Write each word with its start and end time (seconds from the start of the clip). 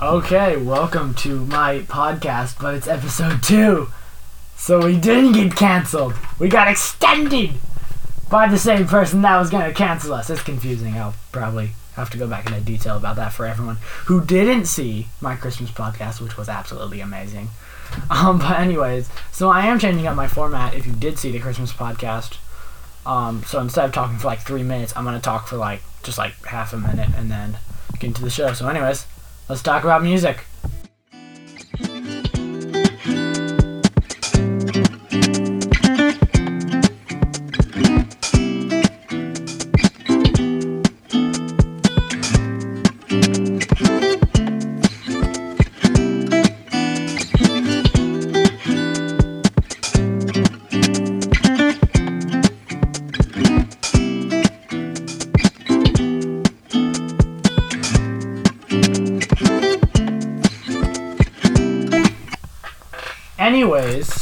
Okay, 0.00 0.58
welcome 0.58 1.14
to 1.14 1.46
my 1.46 1.78
podcast, 1.78 2.60
but 2.60 2.74
it's 2.74 2.86
episode 2.86 3.42
two. 3.42 3.88
So 4.54 4.84
we 4.84 4.98
didn't 4.98 5.32
get 5.32 5.56
canceled. 5.56 6.12
We 6.38 6.50
got 6.50 6.68
extended 6.68 7.52
by 8.28 8.46
the 8.46 8.58
same 8.58 8.86
person 8.86 9.22
that 9.22 9.38
was 9.38 9.48
gonna 9.48 9.72
cancel 9.72 10.12
us. 10.12 10.28
It's 10.28 10.42
confusing. 10.42 10.98
I'll 10.98 11.14
probably 11.32 11.70
have 11.94 12.10
to 12.10 12.18
go 12.18 12.28
back 12.28 12.44
into 12.44 12.60
detail 12.60 12.98
about 12.98 13.16
that 13.16 13.32
for 13.32 13.46
everyone 13.46 13.78
who 14.04 14.22
didn't 14.22 14.66
see 14.66 15.06
my 15.22 15.34
Christmas 15.34 15.70
podcast, 15.70 16.20
which 16.20 16.36
was 16.36 16.50
absolutely 16.50 17.00
amazing. 17.00 17.48
Um, 18.10 18.38
but 18.40 18.60
anyways, 18.60 19.08
so 19.32 19.48
I 19.48 19.64
am 19.64 19.78
changing 19.78 20.06
up 20.06 20.14
my 20.14 20.28
format. 20.28 20.74
If 20.74 20.86
you 20.86 20.92
did 20.92 21.18
see 21.18 21.30
the 21.30 21.40
Christmas 21.40 21.72
podcast, 21.72 22.36
um, 23.06 23.44
so 23.44 23.60
instead 23.62 23.86
of 23.86 23.92
talking 23.92 24.18
for 24.18 24.26
like 24.26 24.40
three 24.40 24.62
minutes, 24.62 24.92
I'm 24.94 25.04
gonna 25.04 25.20
talk 25.20 25.48
for 25.48 25.56
like 25.56 25.80
just 26.02 26.18
like 26.18 26.34
half 26.44 26.74
a 26.74 26.76
minute 26.76 27.08
and 27.16 27.30
then 27.30 27.56
get 27.98 28.08
into 28.08 28.22
the 28.22 28.28
show. 28.28 28.52
So, 28.52 28.68
anyways, 28.68 29.06
let's 29.48 29.62
talk 29.62 29.84
about 29.84 30.02
music. 30.02 30.44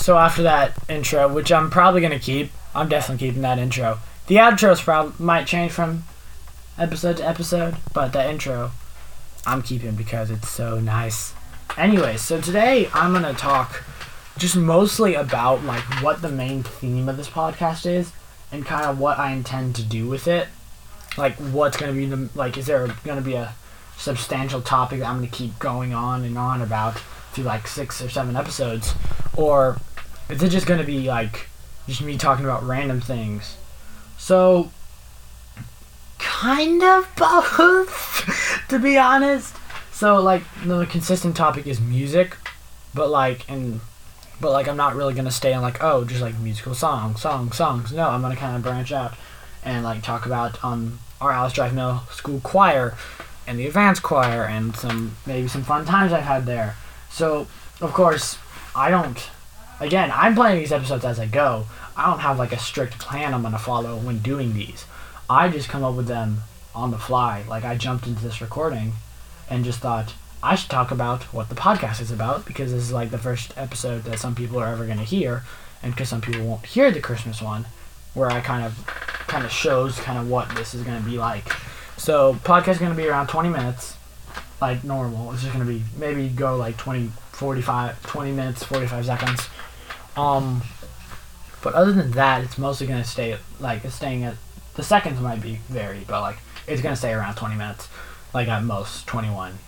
So 0.05 0.19
after 0.19 0.43
that 0.43 0.77
intro, 0.87 1.27
which 1.33 1.51
I'm 1.51 1.71
probably 1.71 2.03
gonna 2.03 2.19
keep, 2.19 2.53
I'm 2.75 2.91
definitely 2.91 3.27
keeping 3.27 3.41
that 3.41 3.59
intro. 3.59 4.01
The 4.27 4.35
outros 4.35 4.83
prob- 4.83 5.19
might 5.19 5.47
change 5.47 5.73
from 5.73 6.05
episode 6.77 7.17
to 7.17 7.27
episode, 7.27 7.77
but 7.95 8.13
the 8.13 8.29
intro 8.29 8.73
I'm 9.47 9.63
keeping 9.63 9.95
because 9.95 10.31
it's 10.31 10.51
so 10.51 10.79
nice. 10.79 11.33
Anyways, 11.79 12.21
so 12.21 12.39
today 12.39 12.91
I'm 12.93 13.15
gonna 13.15 13.33
talk 13.33 13.83
just 14.37 14.55
mostly 14.57 15.15
about 15.15 15.65
like 15.65 15.85
what 16.03 16.21
the 16.21 16.29
main 16.29 16.65
theme 16.65 17.09
of 17.09 17.17
this 17.17 17.31
podcast 17.31 17.87
is 17.87 18.13
and 18.53 18.67
kind 18.67 18.85
of 18.85 18.99
what 18.99 19.19
I 19.19 19.33
intend 19.33 19.75
to 19.77 19.83
do 19.83 20.07
with 20.07 20.29
it. 20.29 20.49
Like 21.17 21.37
what's 21.37 21.79
gonna 21.79 21.95
be 21.95 22.05
the 22.05 22.29
like 22.35 22.59
is 22.59 22.67
there 22.67 22.95
gonna 23.05 23.23
be 23.23 23.37
a 23.37 23.55
substantial 23.97 24.61
topic 24.61 24.99
that 24.99 25.07
I'm 25.07 25.17
gonna 25.17 25.29
keep 25.29 25.59
going 25.59 25.95
on 25.95 26.25
and 26.25 26.37
on 26.37 26.61
about 26.61 26.99
through 27.33 27.45
like 27.45 27.67
six 27.67 28.03
or 28.03 28.11
seven 28.11 28.37
episodes, 28.37 28.95
or 29.35 29.79
is 30.29 30.43
it 30.43 30.49
just 30.49 30.67
gonna 30.67 30.85
be 30.85 31.07
like 31.09 31.49
just 31.87 32.03
me 32.03 32.17
talking 32.17 32.45
about 32.45 32.63
random 32.63 33.01
things? 33.01 33.57
So, 34.19 34.71
kind 36.19 36.83
of 36.83 37.09
both, 37.17 38.65
to 38.69 38.79
be 38.79 38.97
honest. 38.97 39.55
So 39.93 40.21
like 40.21 40.43
the 40.65 40.87
consistent 40.87 41.37
topic 41.37 41.67
is 41.67 41.81
music, 41.81 42.37
but 42.95 43.09
like 43.09 43.49
and 43.49 43.81
but 44.41 44.51
like 44.51 44.67
I'm 44.67 44.77
not 44.77 44.97
really 44.97 45.15
gonna 45.15 45.31
stay 45.31 45.53
on 45.53 45.63
like 45.63 45.83
oh 45.83 46.05
just 46.05 46.21
like 46.21 46.39
musical 46.39 46.75
songs, 46.75 47.21
songs, 47.23 47.57
songs. 47.57 47.93
No, 47.93 48.09
I'm 48.09 48.21
gonna 48.21 48.37
kind 48.37 48.57
of 48.57 48.63
branch 48.63 48.93
out 48.93 49.15
and 49.65 49.85
like 49.85 50.03
talk 50.03 50.27
about 50.27 50.63
um 50.65 50.99
our 51.21 51.33
Alice 51.33 51.53
Drive 51.53 51.75
Middle 51.75 52.01
School 52.11 52.41
choir 52.41 52.97
and 53.47 53.59
the 53.59 53.67
advanced 53.67 54.03
choir 54.03 54.45
and 54.45 54.75
some 54.77 55.17
maybe 55.27 55.49
some 55.49 55.63
fun 55.63 55.85
times 55.85 56.13
I've 56.13 56.25
had 56.25 56.47
there. 56.47 56.77
So, 57.11 57.47
of 57.81 57.93
course, 57.93 58.39
I 58.75 58.91
don't. 58.91 59.31
Again, 59.81 60.13
I'm 60.15 60.35
planning 60.35 60.61
these 60.61 60.73
episodes 60.73 61.05
as 61.05 61.19
I 61.19 61.27
go. 61.27 61.67
I 61.97 62.07
don't 62.07 62.21
have 62.21 62.39
like 62.39 62.53
a 62.53 62.59
strict 62.59 62.99
plan 62.99 63.35
I'm 63.35 63.43
gonna 63.43 63.59
follow 63.59 63.97
when 63.97 64.19
doing 64.19 64.55
these. 64.55 64.85
I 65.29 65.49
just 65.49 65.69
come 65.69 65.85
up 65.85 65.95
with 65.95 66.07
them 66.07 66.43
on 66.75 66.91
the 66.91 66.99
fly. 66.99 67.45
Like 67.49 67.65
I 67.65 67.77
jumped 67.77 68.07
into 68.07 68.23
this 68.23 68.41
recording 68.41 68.93
and 69.49 69.65
just 69.65 69.81
thought 69.81 70.15
I 70.43 70.57
should 70.57 70.71
talk 70.71 70.91
about 70.91 71.23
what 71.33 71.49
the 71.49 71.55
podcast 71.55 72.01
is 72.01 72.11
about 72.11 72.45
because 72.45 72.73
this 72.73 72.83
is 72.83 72.93
like 72.93 73.11
the 73.11 73.19
first 73.19 73.53
episode 73.57 74.05
that 74.05 74.19
some 74.19 74.35
people 74.35 74.59
are 74.59 74.69
ever 74.69 74.87
gonna 74.87 75.05
hear, 75.05 75.43
and 75.83 75.93
because 75.93 76.09
some 76.09 76.21
people 76.21 76.45
won't 76.45 76.67
hear 76.67 76.91
the 76.91 77.01
Christmas 77.01 77.41
one, 77.41 77.67
where 78.13 78.31
I 78.31 78.41
kind 78.41 78.65
of 78.65 78.87
kind 79.27 79.45
of 79.45 79.51
shows 79.51 79.99
kind 79.99 80.19
of 80.19 80.29
what 80.29 80.55
this 80.55 80.75
is 80.75 80.83
gonna 80.83 81.01
be 81.01 81.17
like. 81.17 81.49
So 81.97 82.35
podcast 82.45 82.73
is 82.73 82.79
gonna 82.79 82.95
be 82.95 83.09
around 83.09 83.29
20 83.29 83.49
minutes 83.49 83.97
like 84.61 84.85
normal. 84.85 85.33
It's 85.33 85.43
just 85.43 85.53
gonna 85.53 85.65
be 85.65 85.83
maybe 85.97 86.29
go 86.29 86.57
like 86.57 86.77
20, 86.77 87.11
45, 87.33 88.03
20 88.03 88.33
minutes, 88.33 88.63
45 88.65 89.07
seconds. 89.07 89.49
Um, 90.17 90.63
but 91.63 91.75
other 91.75 91.93
than 91.93 92.13
that, 92.13 92.45
it's 92.45 92.59
mostly 92.59 92.87
gonna 92.87 93.05
stay 93.05 93.37
like 93.61 93.85
it's 93.85 93.95
staying 93.95 94.25
at 94.25 94.37
the 94.75 94.83
seconds 94.83 95.21
might 95.21 95.41
be 95.41 95.61
varied, 95.69 96.07
but 96.07 96.21
like 96.21 96.39
it's 96.67 96.83
gonna 96.83 96.97
stay 96.97 97.13
around 97.13 97.35
20 97.37 97.57
minutes, 97.57 97.89
like 98.33 98.49
at 98.49 98.63
most 98.63 99.07
21. 99.07 99.59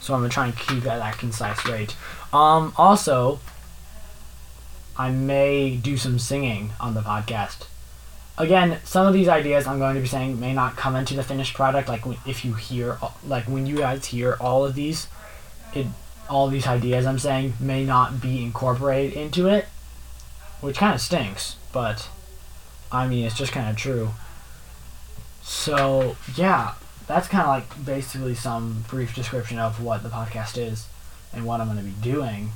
So 0.00 0.14
I'm 0.14 0.20
gonna 0.20 0.28
try 0.28 0.46
and 0.46 0.56
keep 0.56 0.86
at 0.86 0.98
that 0.98 1.18
concise 1.18 1.64
rate. 1.66 1.96
Um, 2.32 2.72
also, 2.76 3.40
I 4.96 5.10
may 5.10 5.76
do 5.76 5.96
some 5.96 6.18
singing 6.18 6.72
on 6.80 6.94
the 6.94 7.00
podcast 7.00 7.66
again, 8.38 8.78
some 8.84 9.06
of 9.06 9.12
these 9.12 9.28
ideas 9.28 9.66
I'm 9.66 9.78
going 9.78 9.96
to 9.96 10.00
be 10.00 10.06
saying 10.06 10.40
may 10.40 10.54
not 10.54 10.76
come 10.76 10.96
into 10.96 11.14
the 11.14 11.22
finished 11.22 11.54
product. 11.54 11.88
Like 11.88 12.02
if 12.26 12.44
you 12.44 12.54
hear, 12.54 12.98
like 13.26 13.44
when 13.44 13.66
you 13.66 13.78
guys 13.78 14.06
hear 14.06 14.36
all 14.40 14.64
of 14.64 14.74
these, 14.74 15.08
it, 15.74 15.86
all 16.28 16.48
these 16.48 16.66
ideas 16.66 17.06
I'm 17.06 17.18
saying 17.18 17.54
may 17.60 17.84
not 17.84 18.20
be 18.20 18.42
incorporated 18.42 19.16
into 19.16 19.46
it, 19.48 19.66
which 20.60 20.76
kind 20.76 20.94
of 20.94 21.00
stinks. 21.00 21.56
But 21.72 22.08
I 22.90 23.06
mean, 23.06 23.24
it's 23.24 23.36
just 23.36 23.52
kind 23.52 23.68
of 23.68 23.76
true. 23.76 24.10
So 25.42 26.16
yeah, 26.36 26.74
that's 27.06 27.28
kind 27.28 27.42
of 27.42 27.48
like 27.48 27.84
basically 27.84 28.34
some 28.34 28.84
brief 28.88 29.14
description 29.14 29.58
of 29.58 29.82
what 29.82 30.02
the 30.02 30.08
podcast 30.08 30.58
is 30.58 30.86
and 31.32 31.44
what 31.44 31.60
I'm 31.60 31.66
going 31.66 31.78
to 31.78 31.84
be 31.84 31.94
doing. 32.02 32.50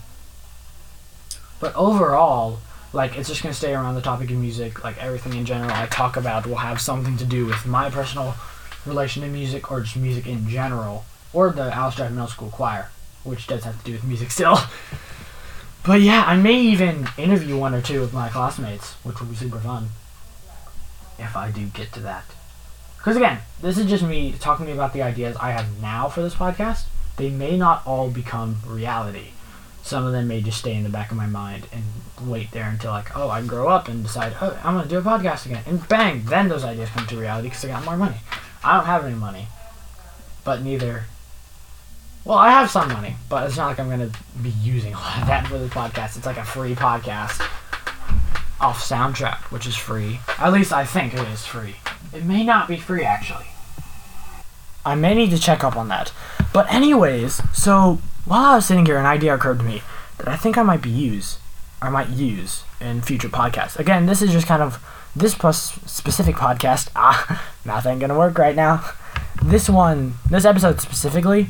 But 1.61 1.75
overall, 1.77 2.59
like 2.93 3.17
it's 3.17 3.29
just 3.29 3.43
gonna 3.43 3.55
stay 3.55 3.73
around 3.75 3.95
the 3.95 4.03
topic 4.03 4.31
of 4.31 4.37
music 4.37 4.85
like 4.85 5.03
everything 5.03 5.35
in 5.35 5.45
general 5.45 5.71
i 5.73 5.87
talk 5.87 6.17
about 6.17 6.47
will 6.47 6.57
have 6.57 6.81
something 6.81 7.17
to 7.17 7.25
do 7.25 7.47
with 7.47 7.65
my 7.67 7.89
personal 7.89 8.35
relation 8.85 9.23
to 9.23 9.29
music 9.29 9.71
or 9.71 9.81
just 9.81 9.97
music 9.97 10.27
in 10.27 10.49
general 10.49 11.05
or 11.33 11.51
the 11.51 11.75
alice 11.75 11.99
middle 11.99 12.27
school 12.27 12.51
choir 12.51 12.91
which 13.25 13.47
does 13.47 13.65
have 13.65 13.79
to 13.79 13.85
do 13.85 13.93
with 13.93 14.05
music 14.05 14.31
still 14.31 14.59
but 15.85 16.01
yeah 16.01 16.25
i 16.27 16.37
may 16.37 16.59
even 16.61 17.07
interview 17.17 17.57
one 17.57 17.75
or 17.75 17.83
two 17.83 18.03
of 18.03 18.13
my 18.13 18.29
classmates 18.29 18.93
which 19.05 19.21
will 19.21 19.27
be 19.27 19.35
super 19.35 19.59
fun 19.59 19.89
if 21.19 21.37
i 21.37 21.51
do 21.51 21.67
get 21.67 21.93
to 21.93 22.01
that 22.01 22.25
because 22.99 23.17
again 23.17 23.39
this 23.61 23.79
is 23.79 23.87
just 23.87 24.03
me 24.05 24.33
talking 24.41 24.67
to 24.67 24.73
you 24.73 24.77
about 24.79 24.93
the 24.93 25.03
ideas 25.03 25.37
i 25.41 25.51
have 25.51 25.81
now 25.81 26.09
for 26.09 26.23
this 26.23 26.35
podcast 26.35 26.85
they 27.17 27.31
may 27.31 27.57
not 27.57 27.87
all 27.87 28.11
become 28.11 28.57
reality 28.67 29.29
some 29.83 30.07
of 30.07 30.13
them 30.13 30.29
may 30.29 30.41
just 30.41 30.59
stay 30.59 30.75
in 30.75 30.85
the 30.85 30.89
back 30.89 31.11
of 31.11 31.17
my 31.17 31.27
mind 31.27 31.67
and 31.73 31.83
wait 32.29 32.51
there 32.53 32.69
until 32.69 32.93
like 32.93 33.17
oh 33.17 33.29
I 33.29 33.43
grow 33.43 33.69
up 33.69 33.89
and 33.89 34.05
decide 34.05 34.35
oh 34.41 34.59
I'm 34.63 34.77
gonna 34.77 34.89
do 34.89 34.99
a 34.99 35.03
podcast 35.03 35.47
again 35.47 35.65
and 35.67 35.87
bang 35.89 36.23
then 36.25 36.49
those 36.49 36.65
ideas 36.65 36.89
come 36.91 37.07
to 37.09 37.17
reality 37.17 37.49
because 37.49 37.65
I 37.65 37.69
got 37.69 37.85
more 37.85 37.97
money. 37.97 38.19
I 38.65 38.77
don't 38.77 38.87
have 38.87 39.05
any 39.05 39.17
money, 39.17 39.49
but 40.45 40.63
neither. 40.63 41.07
Well, 42.25 42.39
I 42.39 42.51
have 42.51 42.71
some 42.71 42.89
money, 42.89 43.17
but 43.29 43.49
it's 43.49 43.57
not 43.57 43.67
like 43.67 43.81
I'm 43.81 43.91
gonna 43.91 44.11
be 44.43 44.51
using 44.51 44.95
a 44.95 44.99
lot 44.99 45.23
of 45.23 45.27
that 45.27 45.47
for 45.47 45.59
the 45.59 45.67
podcast. 45.67 46.17
It's 46.17 46.27
like 46.27 46.39
a 46.39 46.45
free 46.45 46.75
podcast 46.75 47.41
off 48.61 48.81
Soundtrap, 48.81 49.51
which 49.51 49.67
is 49.67 49.77
free. 49.77 50.21
At 50.39 50.53
least 50.53 50.73
I 50.73 50.85
think 50.85 51.15
it 51.15 51.29
is 51.29 51.45
free. 51.45 51.77
It 52.13 52.25
may 52.25 52.45
not 52.45 52.69
be 52.69 52.77
free 52.77 53.03
actually. 53.05 53.47
I 54.85 54.95
may 54.95 55.15
need 55.15 55.31
to 55.31 55.39
check 55.39 55.65
up 55.65 55.77
on 55.77 55.89
that. 55.89 56.13
But 56.53 56.73
anyways, 56.73 57.41
so 57.57 58.01
while 58.25 58.45
I 58.45 58.55
was 58.57 58.67
sitting 58.67 58.87
here, 58.87 58.99
an 58.99 59.07
idea 59.07 59.35
occurred 59.35 59.59
to 59.59 59.65
me 59.65 59.83
that 60.19 60.29
I 60.29 60.37
think 60.37 60.57
I 60.57 60.63
might 60.63 60.83
be 60.83 60.91
use, 60.91 61.39
I 61.81 61.89
might 61.89 62.09
use 62.11 62.63
in 62.81 63.03
future 63.03 63.29
podcasts. 63.29 63.79
Again, 63.79 64.07
this 64.07 64.23
is 64.23 64.33
just 64.33 64.47
kind 64.47 64.63
of 64.63 64.85
this 65.15 65.35
specific 65.35 66.37
podcast. 66.37 66.89
Ah, 66.97 67.51
nothing 67.65 67.99
gonna 67.99 68.19
work 68.19 68.39
right 68.39 68.55
now. 68.55 68.85
This 69.43 69.69
one, 69.69 70.15
this 70.31 70.45
episode 70.45 70.81
specifically, 70.81 71.49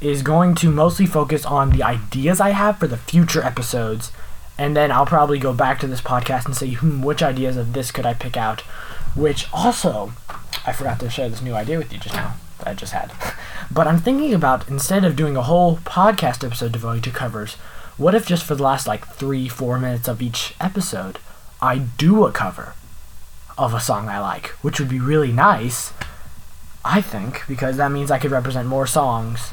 is 0.00 0.22
going 0.22 0.54
to 0.56 0.70
mostly 0.70 1.06
focus 1.06 1.44
on 1.44 1.70
the 1.70 1.82
ideas 1.82 2.40
I 2.40 2.50
have 2.50 2.78
for 2.78 2.86
the 2.86 2.96
future 2.96 3.42
episodes, 3.42 4.12
and 4.58 4.76
then 4.76 4.90
I'll 4.90 5.06
probably 5.06 5.38
go 5.38 5.52
back 5.52 5.80
to 5.80 5.86
this 5.86 6.00
podcast 6.00 6.46
and 6.46 6.56
say, 6.56 6.72
hmm, 6.72 7.02
which 7.02 7.22
ideas 7.22 7.56
of 7.56 7.72
this 7.72 7.90
could 7.90 8.06
I 8.06 8.14
pick 8.14 8.36
out? 8.36 8.60
Which 9.14 9.46
also, 9.52 10.12
I 10.66 10.72
forgot 10.72 11.00
to 11.00 11.10
share 11.10 11.28
this 11.28 11.42
new 11.42 11.54
idea 11.54 11.78
with 11.78 11.92
you 11.92 11.98
just 11.98 12.14
now 12.14 12.36
that 12.58 12.68
I 12.68 12.74
just 12.74 12.92
had. 12.92 13.12
But 13.68 13.88
I'm 13.88 13.98
thinking 13.98 14.32
about 14.32 14.68
instead 14.68 15.04
of 15.04 15.16
doing 15.16 15.36
a 15.36 15.42
whole 15.42 15.78
podcast 15.78 16.44
episode 16.44 16.70
devoted 16.70 17.02
to 17.04 17.10
covers, 17.10 17.54
what 17.96 18.14
if 18.14 18.24
just 18.24 18.44
for 18.44 18.54
the 18.54 18.62
last 18.62 18.86
like 18.86 19.06
three, 19.08 19.48
four 19.48 19.78
minutes 19.78 20.06
of 20.06 20.22
each 20.22 20.54
episode, 20.60 21.18
I 21.60 21.78
do 21.78 22.24
a 22.24 22.32
cover 22.32 22.74
of 23.58 23.74
a 23.74 23.80
song 23.80 24.08
I 24.08 24.20
like, 24.20 24.48
which 24.62 24.78
would 24.78 24.88
be 24.88 25.00
really 25.00 25.32
nice, 25.32 25.92
I 26.84 27.00
think, 27.00 27.42
because 27.48 27.76
that 27.78 27.90
means 27.90 28.10
I 28.10 28.20
could 28.20 28.30
represent 28.30 28.68
more 28.68 28.86
songs 28.86 29.52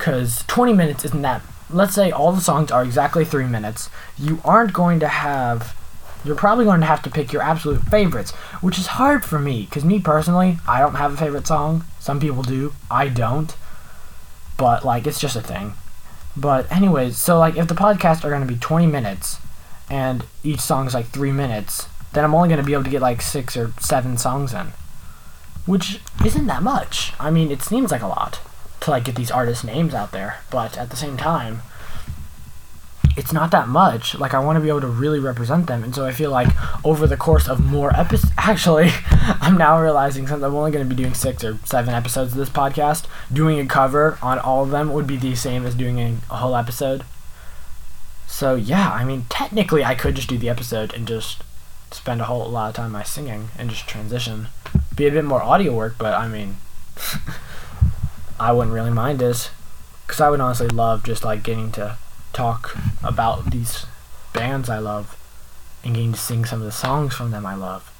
because 0.00 0.44
20 0.46 0.72
minutes 0.72 1.04
isn't 1.04 1.20
that. 1.20 1.42
Let's 1.68 1.94
say 1.94 2.10
all 2.10 2.32
the 2.32 2.40
songs 2.40 2.70
are 2.70 2.82
exactly 2.82 3.22
three 3.24 3.46
minutes. 3.46 3.90
You 4.18 4.40
aren't 4.44 4.72
going 4.72 4.98
to 5.00 5.08
have. 5.08 5.76
You're 6.24 6.36
probably 6.36 6.64
going 6.64 6.80
to 6.80 6.86
have 6.86 7.02
to 7.02 7.10
pick 7.10 7.32
your 7.32 7.42
absolute 7.42 7.82
favorites, 7.82 8.30
which 8.62 8.78
is 8.78 8.88
hard 8.88 9.24
for 9.24 9.38
me, 9.38 9.66
because 9.66 9.84
me 9.84 10.00
personally, 10.00 10.58
I 10.66 10.80
don't 10.80 10.94
have 10.94 11.12
a 11.12 11.16
favorite 11.16 11.46
song. 11.46 11.84
Some 11.98 12.18
people 12.18 12.42
do. 12.42 12.72
I 12.90 13.08
don't. 13.08 13.54
But, 14.56 14.84
like, 14.84 15.06
it's 15.06 15.20
just 15.20 15.36
a 15.36 15.42
thing. 15.42 15.74
But, 16.36 16.70
anyways, 16.72 17.16
so, 17.16 17.38
like, 17.38 17.56
if 17.56 17.68
the 17.68 17.74
podcasts 17.74 18.24
are 18.24 18.30
going 18.30 18.46
to 18.46 18.52
be 18.52 18.58
20 18.58 18.86
minutes, 18.86 19.38
and 19.88 20.24
each 20.42 20.60
song 20.60 20.86
is 20.86 20.94
like 20.94 21.06
three 21.08 21.32
minutes, 21.32 21.88
then 22.12 22.24
I'm 22.24 22.34
only 22.34 22.48
going 22.48 22.60
to 22.60 22.66
be 22.66 22.72
able 22.72 22.84
to 22.84 22.90
get 22.90 23.02
like 23.02 23.20
six 23.20 23.56
or 23.56 23.72
seven 23.80 24.16
songs 24.16 24.54
in. 24.54 24.68
Which 25.66 26.00
isn't 26.24 26.46
that 26.46 26.62
much. 26.62 27.12
I 27.18 27.30
mean, 27.30 27.50
it 27.50 27.62
seems 27.62 27.90
like 27.90 28.02
a 28.02 28.06
lot 28.06 28.40
to 28.80 28.90
like 28.90 29.04
get 29.04 29.16
these 29.16 29.30
artist 29.30 29.64
names 29.64 29.94
out 29.94 30.12
there, 30.12 30.38
but 30.50 30.78
at 30.78 30.90
the 30.90 30.96
same 30.96 31.16
time, 31.16 31.62
it's 33.16 33.32
not 33.32 33.50
that 33.50 33.68
much. 33.68 34.14
Like 34.14 34.34
I 34.34 34.38
want 34.38 34.56
to 34.56 34.60
be 34.60 34.68
able 34.68 34.80
to 34.80 34.86
really 34.86 35.18
represent 35.18 35.66
them, 35.66 35.82
and 35.84 35.94
so 35.94 36.06
I 36.06 36.12
feel 36.12 36.30
like 36.30 36.48
over 36.84 37.06
the 37.06 37.16
course 37.16 37.48
of 37.48 37.60
more 37.60 37.94
episodes, 37.98 38.32
actually, 38.38 38.90
I'm 39.40 39.58
now 39.58 39.80
realizing 39.80 40.26
since 40.26 40.42
I'm 40.42 40.54
only 40.54 40.70
going 40.70 40.88
to 40.88 40.94
be 40.94 41.00
doing 41.00 41.14
six 41.14 41.44
or 41.44 41.58
seven 41.64 41.94
episodes 41.94 42.32
of 42.32 42.38
this 42.38 42.50
podcast, 42.50 43.06
doing 43.32 43.58
a 43.58 43.66
cover 43.66 44.18
on 44.22 44.38
all 44.38 44.62
of 44.62 44.70
them 44.70 44.92
would 44.92 45.06
be 45.06 45.16
the 45.16 45.34
same 45.34 45.66
as 45.66 45.74
doing 45.74 45.98
a 46.30 46.36
whole 46.36 46.56
episode. 46.56 47.04
So 48.26 48.54
yeah, 48.54 48.90
I 48.92 49.04
mean, 49.04 49.26
technically, 49.28 49.84
I 49.84 49.94
could 49.94 50.14
just 50.14 50.28
do 50.28 50.38
the 50.38 50.48
episode 50.48 50.94
and 50.94 51.06
just 51.06 51.42
spend 51.90 52.20
a 52.20 52.24
whole 52.24 52.48
lot 52.48 52.70
of 52.70 52.76
time 52.76 52.92
my 52.92 53.02
singing 53.02 53.48
and 53.58 53.70
just 53.70 53.88
transition. 53.88 54.46
Be 54.94 55.06
a 55.06 55.10
bit 55.10 55.24
more 55.24 55.42
audio 55.42 55.74
work, 55.74 55.96
but 55.98 56.14
I 56.14 56.28
mean, 56.28 56.56
I 58.40 58.52
wouldn't 58.52 58.74
really 58.74 58.90
mind 58.90 59.18
this, 59.18 59.50
because 60.06 60.20
I 60.20 60.30
would 60.30 60.40
honestly 60.40 60.68
love 60.68 61.04
just 61.04 61.24
like 61.24 61.42
getting 61.42 61.70
to 61.72 61.98
talk 62.32 62.74
about 63.04 63.50
these 63.50 63.84
bands 64.32 64.70
I 64.70 64.78
love 64.78 65.16
and 65.84 65.94
getting 65.94 66.14
to 66.14 66.18
sing 66.18 66.46
some 66.46 66.60
of 66.60 66.64
the 66.64 66.72
songs 66.72 67.14
from 67.14 67.32
them 67.32 67.44
I 67.44 67.54
love, 67.54 67.92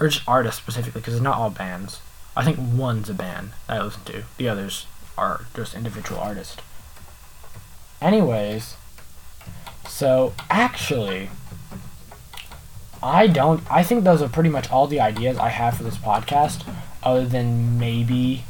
or 0.00 0.08
just 0.08 0.28
artists 0.28 0.60
specifically, 0.60 1.00
because 1.00 1.14
it's 1.14 1.22
not 1.22 1.38
all 1.38 1.50
bands. 1.50 2.00
I 2.36 2.44
think 2.44 2.58
one's 2.58 3.08
a 3.08 3.14
band 3.14 3.52
that 3.68 3.80
I 3.80 3.84
listen 3.84 4.04
to. 4.04 4.24
The 4.36 4.48
others 4.48 4.86
are 5.16 5.46
just 5.54 5.74
individual 5.74 6.20
artists. 6.20 6.56
Anyways, 8.00 8.76
so 9.86 10.32
actually, 10.48 11.30
I 13.00 13.26
don't. 13.28 13.62
I 13.70 13.82
think 13.82 14.02
those 14.02 14.22
are 14.22 14.28
pretty 14.28 14.50
much 14.50 14.70
all 14.70 14.86
the 14.86 15.00
ideas 15.00 15.38
I 15.38 15.50
have 15.50 15.76
for 15.76 15.84
this 15.84 15.98
podcast, 15.98 16.66
other 17.02 17.26
than 17.26 17.78
maybe 17.78 18.44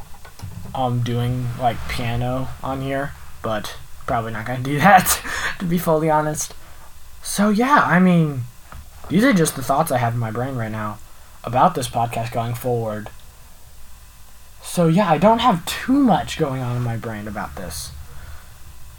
um 0.75 1.03
doing 1.03 1.49
like 1.59 1.77
piano 1.89 2.49
on 2.63 2.81
here, 2.81 3.13
but 3.43 3.77
probably 4.07 4.33
not 4.33 4.47
gonna 4.47 4.63
do 4.63 4.79
that 4.79 5.23
to 5.59 5.65
be 5.65 5.79
fully 5.79 6.11
honest. 6.11 6.55
So 7.23 7.51
yeah, 7.51 7.83
I 7.85 7.99
mean, 7.99 8.43
these 9.09 9.25
are 9.25 9.33
just 9.33 9.57
the 9.57 9.63
thoughts 9.63 9.93
I 9.93 9.99
have 9.99 10.15
in 10.15 10.21
my 10.21 10.31
brain 10.31 10.57
right 10.57 10.73
now 10.73 10.99
about 11.45 11.75
this 11.75 11.89
podcast 11.89 12.33
going 12.33 12.55
forward. 12.55 13.11
So 14.63 14.89
yeah, 14.89 15.11
I 15.11 15.19
don't 15.19 15.41
have 15.41 15.65
too 15.67 15.99
much 15.99 16.39
going 16.39 16.63
on 16.63 16.77
in 16.77 16.83
my 16.83 16.97
brain 16.97 17.27
about 17.27 17.57
this. 17.57 17.93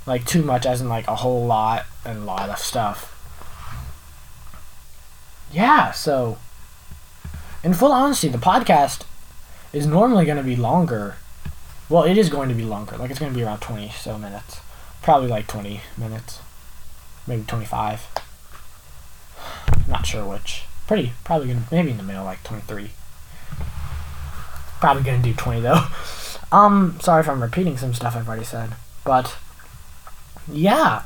Like 0.06 0.26
too 0.26 0.42
much 0.42 0.66
as 0.66 0.82
in 0.82 0.90
like 0.90 1.08
a 1.08 1.18
whole 1.18 1.46
lot 1.46 1.86
and 2.04 2.20
a 2.20 2.26
lot 2.26 2.50
of 2.50 2.58
stuff 2.58 3.12
yeah, 5.54 5.92
so 5.92 6.38
in 7.64 7.74
full 7.74 7.92
honesty, 7.92 8.30
the 8.30 8.38
podcast 8.38 9.04
is 9.74 9.86
normally 9.86 10.26
going 10.26 10.38
to 10.38 10.44
be 10.44 10.56
longer. 10.56 11.16
Well, 11.92 12.04
it 12.04 12.18
is 12.18 12.30
going 12.30 12.48
to 12.48 12.56
be 12.56 12.64
longer. 12.64 12.96
Like 12.96 13.12
it's 13.12 13.20
going 13.20 13.34
to 13.34 13.38
be 13.38 13.44
around 13.44 13.60
20 13.60 13.90
so 13.90 14.18
minutes. 14.18 14.62
Probably 15.02 15.28
like 15.28 15.46
20 15.48 15.82
minutes. 15.98 16.40
Maybe 17.28 17.44
25. 17.44 18.08
Not 19.90 20.06
sure 20.06 20.26
which. 20.26 20.64
Pretty 20.88 21.12
probably 21.26 21.48
going 21.48 21.64
to 21.66 21.68
maybe 21.70 21.92
in 21.92 21.98
the 21.98 22.04
middle 22.04 22.24
like 22.24 22.44
23. 22.44 22.92
Probably 24.80 25.04
going 25.04 25.22
to 25.22 25.30
do 25.30 25.36
20 25.36 25.60
though. 25.60 25.84
Um 26.54 26.98
sorry 27.00 27.22
if 27.22 27.30
I'm 27.30 27.42
repeating 27.42 27.78
some 27.78 27.94
stuff 27.94 28.14
I've 28.14 28.28
already 28.28 28.44
said. 28.44 28.72
But 29.06 29.38
yeah. 30.52 31.04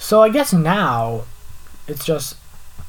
So 0.00 0.20
I 0.20 0.30
guess 0.30 0.52
now 0.52 1.26
it's 1.86 2.04
just 2.04 2.36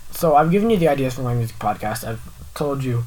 so 0.09 0.35
I've 0.35 0.49
given 0.49 0.71
you 0.71 0.77
the 0.77 0.87
ideas 0.87 1.13
for 1.13 1.21
my 1.21 1.35
music 1.35 1.59
podcast. 1.59 2.07
I've 2.07 2.21
told 2.55 2.83
you 2.83 3.05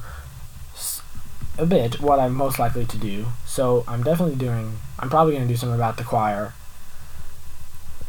a 1.59 1.65
bit 1.65 1.99
what 1.99 2.19
I'm 2.19 2.33
most 2.33 2.57
likely 2.59 2.85
to 2.85 2.97
do. 2.97 3.27
So 3.45 3.83
I'm 3.87 4.03
definitely 4.03 4.35
doing. 4.35 4.79
I'm 4.97 5.09
probably 5.09 5.33
going 5.33 5.47
to 5.47 5.53
do 5.53 5.57
something 5.57 5.75
about 5.75 5.97
the 5.97 6.03
choir 6.03 6.53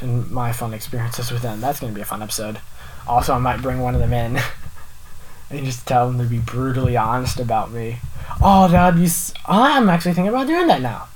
and 0.00 0.31
my 0.31 0.52
fun 0.52 0.73
experiences 0.73 1.31
with 1.31 1.43
them. 1.43 1.61
That's 1.61 1.81
going 1.81 1.93
to 1.93 1.97
be 1.97 2.02
a 2.02 2.06
fun 2.06 2.23
episode. 2.23 2.61
Also, 3.06 3.35
I 3.35 3.38
might 3.38 3.62
bring 3.62 3.81
one 3.81 3.94
of 3.94 4.00
them 4.00 4.12
in 4.12 4.41
and 5.50 5.67
just 5.67 5.87
tell 5.87 6.08
them 6.08 6.19
to 6.19 6.25
be 6.25 6.38
brutally 6.38 6.97
honest 6.97 7.38
about 7.38 7.70
me. 7.70 7.99
Oh, 8.41 8.69
that'd 8.69 9.00
be. 9.00 9.08
I'm 9.47 9.88
actually 9.88 10.14
thinking 10.14 10.29
about 10.29 10.46
doing 10.46 10.67
that 10.69 10.81
now. 10.81 11.08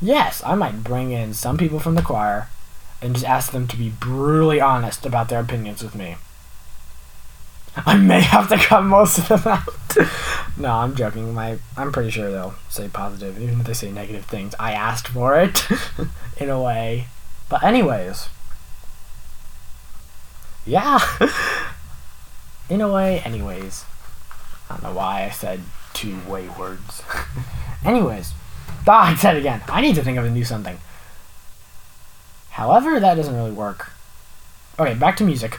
Yes, 0.00 0.42
I 0.44 0.54
might 0.54 0.84
bring 0.84 1.12
in 1.12 1.34
some 1.34 1.56
people 1.56 1.80
from 1.80 1.94
the 1.94 2.02
choir 2.02 2.48
and 3.00 3.14
just 3.14 3.26
ask 3.26 3.52
them 3.52 3.66
to 3.68 3.76
be 3.76 3.90
brutally 3.90 4.60
honest 4.60 5.04
about 5.04 5.28
their 5.28 5.40
opinions 5.40 5.82
with 5.82 5.94
me. 5.94 6.16
I 7.86 7.96
may 7.96 8.20
have 8.20 8.48
to 8.48 8.56
cut 8.56 8.82
most 8.82 9.18
of 9.18 9.28
them 9.28 9.52
out. 9.52 9.96
no, 10.56 10.70
I'm 10.70 10.94
joking. 10.94 11.34
My, 11.34 11.58
I'm 11.76 11.92
pretty 11.92 12.10
sure 12.10 12.30
they'll 12.30 12.54
say 12.68 12.88
positive, 12.88 13.40
even 13.40 13.60
if 13.60 13.66
they 13.66 13.74
say 13.74 13.90
negative 13.90 14.26
things. 14.26 14.54
I 14.58 14.72
asked 14.72 15.08
for 15.08 15.38
it, 15.40 15.66
in 16.36 16.50
a 16.50 16.62
way. 16.62 17.08
But 17.48 17.62
anyways, 17.62 18.28
yeah. 20.64 21.00
in 22.68 22.80
a 22.80 22.92
way, 22.92 23.20
anyways. 23.20 23.84
I 24.68 24.74
don't 24.74 24.82
know 24.82 24.92
why 24.94 25.24
I 25.24 25.30
said 25.30 25.60
two 25.92 26.18
way 26.28 26.48
words. 26.58 27.02
anyways, 27.84 28.32
ah, 28.86 29.12
I 29.12 29.14
said 29.16 29.36
it 29.36 29.40
again. 29.40 29.62
I 29.68 29.80
need 29.80 29.94
to 29.96 30.02
think 30.02 30.18
of 30.18 30.24
a 30.24 30.30
new 30.30 30.44
something. 30.44 30.78
However, 32.50 33.00
that 33.00 33.14
doesn't 33.16 33.34
really 33.34 33.50
work. 33.52 33.90
Okay, 34.78 34.94
back 34.94 35.16
to 35.18 35.24
music. 35.24 35.58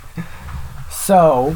So, 0.89 1.56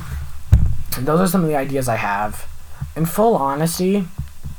those 1.05 1.19
are 1.19 1.27
some 1.27 1.41
of 1.41 1.47
the 1.47 1.55
ideas 1.55 1.87
I 1.87 1.97
have. 1.97 2.47
In 2.95 3.05
full 3.05 3.35
honesty, 3.35 4.05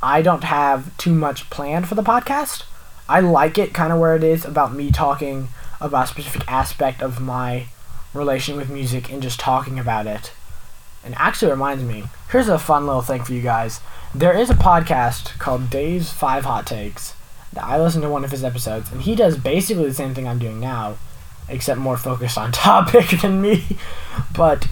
I 0.03 0.23
don't 0.23 0.45
have 0.45 0.97
too 0.97 1.15
much 1.15 1.51
planned 1.51 1.89
for 1.89 1.95
the 1.95 2.03
podcast. 2.03 2.65
I 3.09 3.21
like 3.21 3.59
it 3.59 3.75
kind 3.75 3.93
of 3.93 3.99
where 3.99 4.15
it 4.15 4.25
is 4.25 4.45
about 4.45 4.73
me 4.73 4.91
talking 4.91 5.49
about 5.81 6.05
a 6.05 6.07
specific 6.09 6.51
aspect 6.51 7.03
of 7.03 7.21
my 7.21 7.67
relation 8.15 8.57
with 8.57 8.71
music 8.71 9.13
and 9.13 9.23
just 9.23 9.41
talking 9.41 9.79
about 9.79 10.07
it. 10.07 10.33
And 11.05 11.15
actually 11.17 11.51
reminds 11.51 11.83
me, 11.83 12.05
here's 12.31 12.49
a 12.49 12.59
fun 12.59 12.87
little 12.87 13.03
thing 13.03 13.25
for 13.25 13.33
you 13.33 13.43
guys. 13.43 13.81
There 14.15 14.37
is 14.37 14.51
a 14.51 14.55
podcast 14.55 15.39
called 15.39 15.71
Dave's 15.71 16.13
Five 16.13 16.45
Hot 16.45 16.67
Takes 16.67 17.15
that 17.53 17.65
I 17.65 17.81
listen 17.81 18.03
to 18.03 18.09
one 18.09 18.25
of 18.25 18.31
his 18.31 18.45
episodes, 18.45 18.93
and 18.93 19.03
he 19.03 19.15
does 19.15 19.37
basically 19.37 19.87
the 19.87 19.95
same 19.95 20.15
thing 20.15 20.29
I'm 20.29 20.39
doing 20.39 20.61
now, 20.61 20.97
except 21.49 21.81
more 21.81 21.97
focused 21.97 22.39
on 22.39 22.53
topic 22.53 23.21
than 23.21 23.41
me. 23.41 23.65
But 24.35 24.67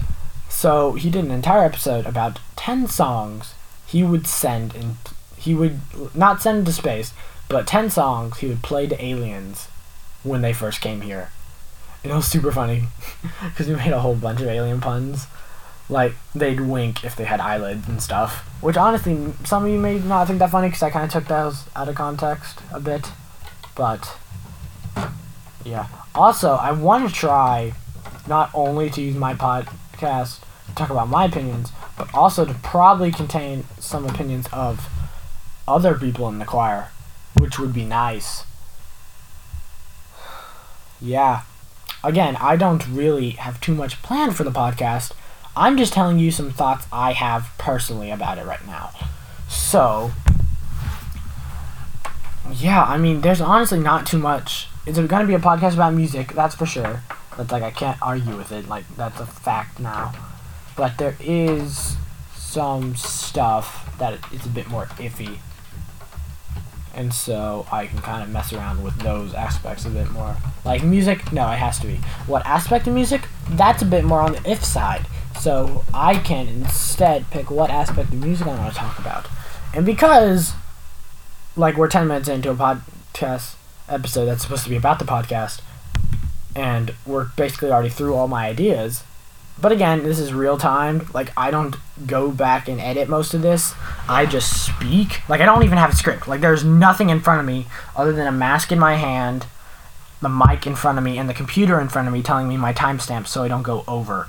so 0.59 0.91
he 0.91 1.09
did 1.09 1.23
an 1.23 1.31
entire 1.31 1.63
episode 1.63 2.05
about 2.05 2.39
10 2.57 2.87
songs 2.87 3.53
he 3.87 4.03
would 4.03 4.27
send 4.27 4.75
and 4.75 4.97
he 5.37 5.55
would 5.55 5.79
not 6.13 6.41
send 6.41 6.65
to 6.65 6.73
space, 6.73 7.13
but 7.47 7.65
10 7.65 7.89
songs 7.89 8.39
he 8.39 8.47
would 8.47 8.61
play 8.61 8.85
to 8.85 9.01
aliens 9.01 9.69
when 10.21 10.41
they 10.41 10.51
first 10.51 10.81
came 10.81 10.99
here. 10.99 11.29
And 12.03 12.11
it 12.11 12.15
was 12.15 12.27
super 12.27 12.51
funny 12.51 12.83
because 13.45 13.69
we 13.69 13.75
made 13.75 13.93
a 13.93 14.01
whole 14.01 14.15
bunch 14.15 14.41
of 14.41 14.47
alien 14.47 14.81
puns. 14.81 15.27
Like, 15.87 16.15
they'd 16.35 16.59
wink 16.59 17.05
if 17.05 17.15
they 17.15 17.23
had 17.23 17.39
eyelids 17.39 17.87
and 17.87 18.03
stuff. 18.03 18.39
Which, 18.59 18.75
honestly, 18.75 19.31
some 19.45 19.63
of 19.63 19.71
you 19.71 19.79
may 19.79 19.99
not 19.99 20.27
think 20.27 20.39
that 20.39 20.49
funny 20.49 20.67
because 20.67 20.83
I 20.83 20.89
kind 20.89 21.05
of 21.05 21.11
took 21.11 21.29
those 21.29 21.69
out 21.73 21.87
of 21.87 21.95
context 21.95 22.59
a 22.73 22.81
bit. 22.81 23.07
But, 23.77 24.13
yeah. 25.63 25.87
Also, 26.13 26.55
I 26.55 26.73
want 26.73 27.07
to 27.07 27.15
try 27.15 27.75
not 28.27 28.51
only 28.53 28.89
to 28.89 29.01
use 29.01 29.15
my 29.15 29.33
podcast 29.33 30.39
talk 30.79 30.89
about 30.89 31.09
my 31.09 31.25
opinions, 31.25 31.71
but 31.97 32.13
also 32.13 32.45
to 32.45 32.53
probably 32.55 33.11
contain 33.11 33.65
some 33.79 34.05
opinions 34.05 34.47
of 34.51 34.89
other 35.67 35.93
people 35.93 36.27
in 36.29 36.39
the 36.39 36.45
choir, 36.45 36.89
which 37.37 37.59
would 37.59 37.73
be 37.73 37.85
nice. 37.85 38.45
Yeah. 41.01 41.43
Again, 42.03 42.37
I 42.37 42.55
don't 42.55 42.87
really 42.87 43.31
have 43.31 43.59
too 43.59 43.75
much 43.75 44.01
planned 44.01 44.35
for 44.35 44.43
the 44.43 44.51
podcast. 44.51 45.11
I'm 45.55 45.77
just 45.77 45.93
telling 45.93 46.17
you 46.19 46.31
some 46.31 46.51
thoughts 46.51 46.87
I 46.91 47.11
have 47.11 47.49
personally 47.57 48.09
about 48.09 48.37
it 48.37 48.45
right 48.45 48.65
now. 48.65 48.91
So, 49.49 50.11
yeah, 52.53 52.83
I 52.83 52.97
mean, 52.97 53.21
there's 53.21 53.41
honestly 53.41 53.79
not 53.79 54.05
too 54.07 54.19
much. 54.19 54.67
It's 54.85 54.97
going 54.97 55.21
to 55.21 55.27
be 55.27 55.33
a 55.33 55.39
podcast 55.39 55.73
about 55.73 55.93
music, 55.93 56.33
that's 56.33 56.55
for 56.55 56.65
sure. 56.65 57.03
That's 57.35 57.51
like, 57.51 57.63
I 57.63 57.71
can't 57.71 58.01
argue 58.01 58.37
with 58.37 58.51
it. 58.51 58.67
Like, 58.69 58.85
that's 58.95 59.19
a 59.19 59.25
fact 59.25 59.79
now 59.79 60.13
but 60.79 60.97
there 60.97 61.17
is 61.19 61.97
some 62.33 62.95
stuff 62.95 63.97
that 63.99 64.17
is 64.31 64.45
a 64.45 64.49
bit 64.49 64.69
more 64.69 64.85
iffy 64.85 65.39
and 66.95 67.13
so 67.13 67.67
I 67.71 67.85
can 67.85 67.99
kind 67.99 68.23
of 68.23 68.29
mess 68.29 68.51
around 68.51 68.83
with 68.83 68.97
those 68.99 69.33
aspects 69.33 69.85
a 69.85 69.89
bit 69.89 70.11
more. 70.11 70.37
Like 70.65 70.83
music, 70.83 71.31
no, 71.31 71.49
it 71.51 71.57
has 71.57 71.79
to 71.79 71.87
be. 71.87 71.95
What 72.27 72.45
aspect 72.45 72.87
of 72.87 72.93
music? 72.93 73.21
That's 73.49 73.81
a 73.81 73.85
bit 73.85 74.03
more 74.03 74.21
on 74.21 74.33
the 74.33 74.49
if 74.51 74.63
side. 74.63 75.05
So 75.39 75.85
I 75.93 76.15
can 76.15 76.47
instead 76.47 77.29
pick 77.31 77.49
what 77.51 77.69
aspect 77.69 78.09
of 78.09 78.21
music 78.21 78.47
I 78.47 78.57
want 78.57 78.73
to 78.73 78.79
talk 78.79 78.99
about. 78.99 79.27
And 79.73 79.85
because, 79.85 80.53
like, 81.55 81.77
we're 81.77 81.87
10 81.87 82.07
minutes 82.07 82.27
into 82.27 82.49
a 82.49 82.55
podcast 82.55 83.55
episode 83.87 84.25
that's 84.25 84.41
supposed 84.41 84.63
to 84.63 84.69
be 84.69 84.75
about 84.75 84.99
the 84.99 85.05
podcast, 85.05 85.61
and 86.55 86.93
we're 87.05 87.25
basically 87.37 87.71
already 87.71 87.89
through 87.89 88.15
all 88.15 88.27
my 88.27 88.47
ideas. 88.47 89.03
But 89.61 89.71
again, 89.71 90.03
this 90.03 90.19
is 90.19 90.33
real 90.33 90.57
time. 90.57 91.09
Like, 91.13 91.31
I 91.35 91.51
don't 91.51 91.75
go 92.07 92.31
back 92.31 92.69
and 92.69 92.79
edit 92.79 93.09
most 93.09 93.33
of 93.33 93.41
this. 93.41 93.73
I 94.07 94.25
just 94.25 94.65
speak. 94.65 95.27
Like, 95.27 95.41
I 95.41 95.45
don't 95.45 95.63
even 95.63 95.77
have 95.77 95.91
a 95.91 95.95
script. 95.95 96.27
Like, 96.27 96.41
there's 96.41 96.63
nothing 96.63 97.09
in 97.09 97.19
front 97.19 97.41
of 97.41 97.45
me 97.45 97.67
other 97.95 98.13
than 98.13 98.27
a 98.27 98.31
mask 98.31 98.71
in 98.71 98.79
my 98.79 98.95
hand, 98.95 99.47
the 100.21 100.29
mic 100.29 100.65
in 100.65 100.75
front 100.75 100.97
of 100.97 101.03
me, 101.03 101.17
and 101.17 101.29
the 101.29 101.33
computer 101.33 101.79
in 101.79 101.89
front 101.89 102.07
of 102.07 102.13
me 102.13 102.21
telling 102.21 102.47
me 102.47 102.55
my 102.55 102.73
timestamp 102.73 103.27
so 103.27 103.43
I 103.43 103.49
don't 103.49 103.63
go 103.63 103.83
over. 103.87 104.25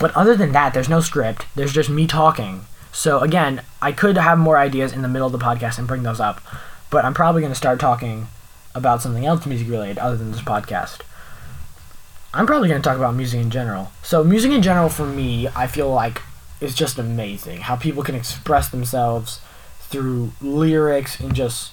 But 0.00 0.16
other 0.16 0.34
than 0.34 0.52
that, 0.52 0.72
there's 0.72 0.88
no 0.88 1.00
script. 1.00 1.46
There's 1.54 1.72
just 1.72 1.90
me 1.90 2.06
talking. 2.06 2.62
So 2.92 3.20
again, 3.20 3.62
I 3.82 3.92
could 3.92 4.16
have 4.16 4.38
more 4.38 4.56
ideas 4.56 4.92
in 4.92 5.02
the 5.02 5.08
middle 5.08 5.26
of 5.26 5.32
the 5.32 5.38
podcast 5.38 5.78
and 5.78 5.88
bring 5.88 6.04
those 6.04 6.20
up, 6.20 6.40
but 6.90 7.04
I'm 7.04 7.14
probably 7.14 7.42
going 7.42 7.52
to 7.52 7.56
start 7.56 7.80
talking 7.80 8.28
about 8.74 9.02
something 9.02 9.26
else 9.26 9.44
music 9.46 9.68
related 9.68 9.98
other 9.98 10.16
than 10.16 10.32
this 10.32 10.40
podcast. 10.40 11.00
I'm 12.34 12.46
probably 12.46 12.68
going 12.68 12.82
to 12.82 12.88
talk 12.88 12.96
about 12.96 13.14
music 13.14 13.40
in 13.40 13.50
general. 13.50 13.92
So 14.02 14.24
music 14.24 14.50
in 14.50 14.60
general 14.60 14.88
for 14.88 15.06
me, 15.06 15.48
I 15.54 15.66
feel 15.68 15.88
like 15.88 16.20
is 16.60 16.74
just 16.74 16.98
amazing. 16.98 17.62
How 17.62 17.76
people 17.76 18.02
can 18.02 18.14
express 18.14 18.68
themselves 18.68 19.40
through 19.80 20.32
lyrics 20.40 21.20
and 21.20 21.34
just 21.34 21.72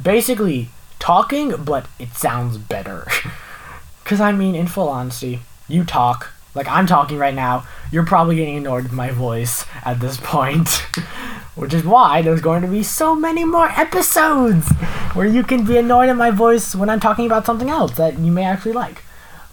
basically 0.00 0.68
talking, 0.98 1.54
but 1.64 1.86
it 1.98 2.14
sounds 2.14 2.56
better. 2.56 3.08
Cuz 4.04 4.20
I 4.20 4.30
mean, 4.30 4.54
in 4.54 4.68
full 4.68 4.88
honesty, 4.88 5.40
you 5.66 5.84
talk 5.84 6.32
like 6.56 6.68
I'm 6.68 6.86
talking 6.86 7.18
right 7.18 7.34
now, 7.34 7.66
you're 7.92 8.06
probably 8.06 8.36
getting 8.36 8.56
annoyed 8.56 8.84
with 8.84 8.92
my 8.92 9.10
voice 9.10 9.66
at 9.84 10.00
this 10.00 10.16
point. 10.16 10.68
Which 11.54 11.72
is 11.72 11.84
why 11.84 12.22
there's 12.22 12.40
going 12.40 12.62
to 12.62 12.68
be 12.68 12.82
so 12.82 13.14
many 13.14 13.44
more 13.44 13.68
episodes 13.68 14.68
where 15.14 15.26
you 15.26 15.42
can 15.42 15.64
be 15.64 15.78
annoyed 15.78 16.08
at 16.10 16.16
my 16.16 16.30
voice 16.30 16.74
when 16.74 16.90
I'm 16.90 17.00
talking 17.00 17.26
about 17.26 17.46
something 17.46 17.70
else 17.70 17.92
that 17.96 18.18
you 18.18 18.30
may 18.30 18.44
actually 18.44 18.72
like. 18.72 19.02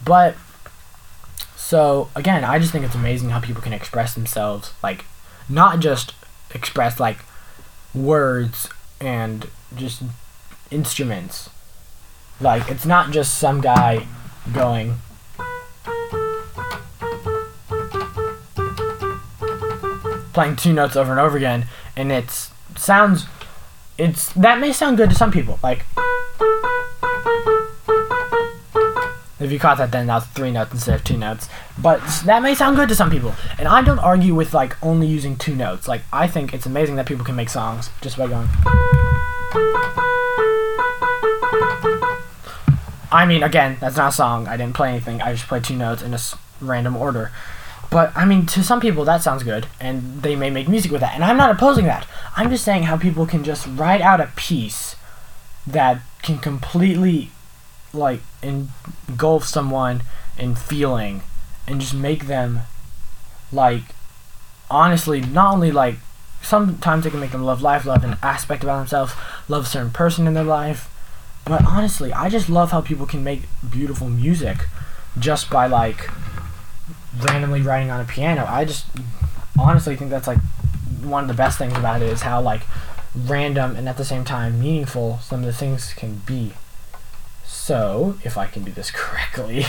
But 0.04 0.36
so 1.74 2.08
again, 2.16 2.44
I 2.44 2.60
just 2.60 2.72
think 2.72 2.86
it's 2.86 2.94
amazing 2.94 3.32
how 3.32 3.40
people 3.40 3.60
can 3.60 3.74
express 3.74 4.14
themselves 4.14 4.76
like 4.84 5.06
not 5.50 5.80
just 5.80 6.14
express 6.54 7.00
like 7.00 7.18
words 7.96 8.70
and 9.02 9.48
just 9.76 10.04
instruments. 10.70 11.50
Like 12.40 12.70
it's 12.70 12.86
not 12.86 13.10
just 13.10 13.40
some 13.40 13.60
guy 13.60 14.06
going 14.54 15.00
playing 20.32 20.58
two 20.58 20.74
notes 20.74 20.96
over 20.96 21.10
and 21.10 21.20
over 21.20 21.36
again, 21.36 21.66
and 21.98 22.12
it's 22.12 22.52
sounds. 22.78 23.26
It's 23.98 24.32
that 24.34 24.60
may 24.60 24.72
sound 24.72 24.98
good 24.98 25.10
to 25.10 25.16
some 25.16 25.32
people. 25.32 25.58
Like 25.64 25.88
if 29.44 29.52
you 29.52 29.60
caught 29.60 29.78
that, 29.78 29.92
then 29.92 30.08
that's 30.08 30.26
three 30.28 30.52
notes 30.52 30.72
instead 30.72 30.96
of 30.96 31.04
two 31.04 31.18
notes. 31.18 31.50
But 31.78 32.02
that 32.26 32.42
may 32.42 32.56
sound 32.56 32.76
good 32.76 32.90
to 32.90 32.96
some 32.96 33.10
people, 33.10 33.34
and 33.58 33.68
I 33.68 33.82
don't 33.82 34.00
argue 34.00 34.36
with 34.36 34.54
like 34.54 34.82
only 34.84 35.08
using 35.08 35.36
two 35.36 35.56
notes. 35.56 35.88
Like 35.88 36.02
I 36.12 36.28
think 36.28 36.54
it's 36.54 36.66
amazing 36.66 36.96
that 36.96 37.06
people 37.06 37.26
can 37.26 37.36
make 37.36 37.50
songs 37.50 37.90
just 38.02 38.18
by 38.18 38.28
going. 38.28 38.50
I 43.12 43.26
mean, 43.28 43.44
again, 43.44 43.78
that's 43.80 43.96
not 43.96 44.10
a 44.10 44.16
song. 44.16 44.48
I 44.48 44.58
didn't 44.58 44.74
play 44.74 44.90
anything. 44.90 45.22
I 45.22 45.34
just 45.34 45.48
played 45.48 45.64
two 45.64 45.76
notes 45.76 46.02
in 46.02 46.14
a 46.16 46.20
random 46.60 46.98
order. 46.98 47.32
But 47.92 48.12
I 48.16 48.26
mean, 48.26 48.48
to 48.48 48.64
some 48.64 48.82
people 48.82 49.06
that 49.06 49.22
sounds 49.22 49.44
good, 49.44 49.68
and 49.80 50.24
they 50.24 50.36
may 50.36 50.50
make 50.50 50.68
music 50.68 50.92
with 50.92 51.02
that. 51.02 51.14
And 51.14 51.24
I'm 51.24 51.38
not 51.38 51.52
opposing 51.52 51.86
that. 51.86 52.08
I'm 52.36 52.50
just 52.50 52.66
saying 52.66 52.84
how 52.84 52.98
people 52.98 53.28
can 53.28 53.44
just 53.44 53.68
write 53.68 54.02
out 54.02 54.20
a 54.20 54.32
piece 54.36 54.96
that 55.68 56.02
can 56.24 56.40
completely, 56.40 57.30
like, 57.94 58.22
engulf 58.42 59.46
someone 59.46 60.04
in 60.38 60.56
feeling, 60.56 61.22
and 61.68 61.80
just 61.80 61.94
make 61.94 62.28
them, 62.28 62.62
like, 63.52 63.84
honestly, 64.70 65.22
not 65.22 65.54
only 65.54 65.72
like, 65.72 65.96
sometimes 66.42 67.06
it 67.06 67.12
can 67.12 67.20
make 67.20 67.32
them 67.32 67.44
love 67.44 67.62
life, 67.62 67.86
love 67.86 68.04
an 68.04 68.18
aspect 68.22 68.64
about 68.64 68.78
themselves, 68.80 69.14
love 69.48 69.64
a 69.64 69.68
certain 69.68 69.92
person 69.92 70.28
in 70.28 70.34
their 70.34 70.44
life. 70.44 70.90
But 71.46 71.66
honestly, 71.66 72.14
I 72.14 72.30
just 72.30 72.50
love 72.50 72.72
how 72.72 72.82
people 72.82 73.06
can 73.06 73.24
make 73.24 73.44
beautiful 73.70 74.10
music 74.10 74.66
just 75.20 75.50
by 75.50 75.68
like 75.68 76.10
randomly 77.20 77.62
writing 77.62 77.92
on 77.92 78.02
a 78.02 78.06
piano. 78.06 78.46
I 78.48 78.66
just 78.66 78.86
honestly 79.60 79.96
think 79.96 80.10
that's 80.10 80.28
like 80.28 80.40
one 81.02 81.26
of 81.26 81.28
the 81.28 81.34
best 81.34 81.58
things 81.58 81.78
about 81.78 82.02
it 82.02 82.10
is 82.10 82.22
how 82.22 82.42
like 82.42 82.64
random 83.16 83.76
and 83.76 83.88
at 83.88 83.98
the 83.98 84.06
same 84.06 84.24
time 84.24 84.60
meaningful 84.60 85.20
some 85.22 85.42
of 85.42 85.46
the 85.46 85.54
things 85.54 85.94
can 85.94 86.22
be. 86.26 86.54
So, 87.46 88.18
if 88.24 88.38
I 88.38 88.48
can 88.48 88.64
do 88.64 88.72
this 88.72 88.92
correctly, 88.94 89.66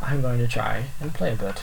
I'm 0.00 0.20
going 0.22 0.38
to 0.38 0.48
try 0.48 0.84
and 1.00 1.12
play 1.12 1.32
a 1.32 1.36
bit. 1.36 1.62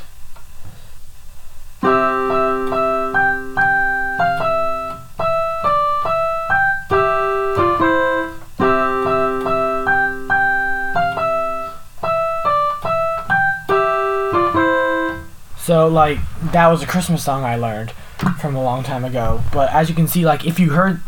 So 15.66 15.88
like 15.88 16.20
that 16.52 16.68
was 16.68 16.84
a 16.84 16.86
Christmas 16.86 17.24
song 17.24 17.44
I 17.44 17.56
learned 17.56 17.92
from 18.40 18.56
a 18.56 18.62
long 18.62 18.84
time 18.84 19.04
ago. 19.04 19.42
But 19.52 19.72
as 19.72 19.90
you 19.90 19.96
can 19.96 20.08
see, 20.08 20.24
like 20.24 20.46
if 20.46 20.60
you 20.60 20.70
heard, 20.70 21.02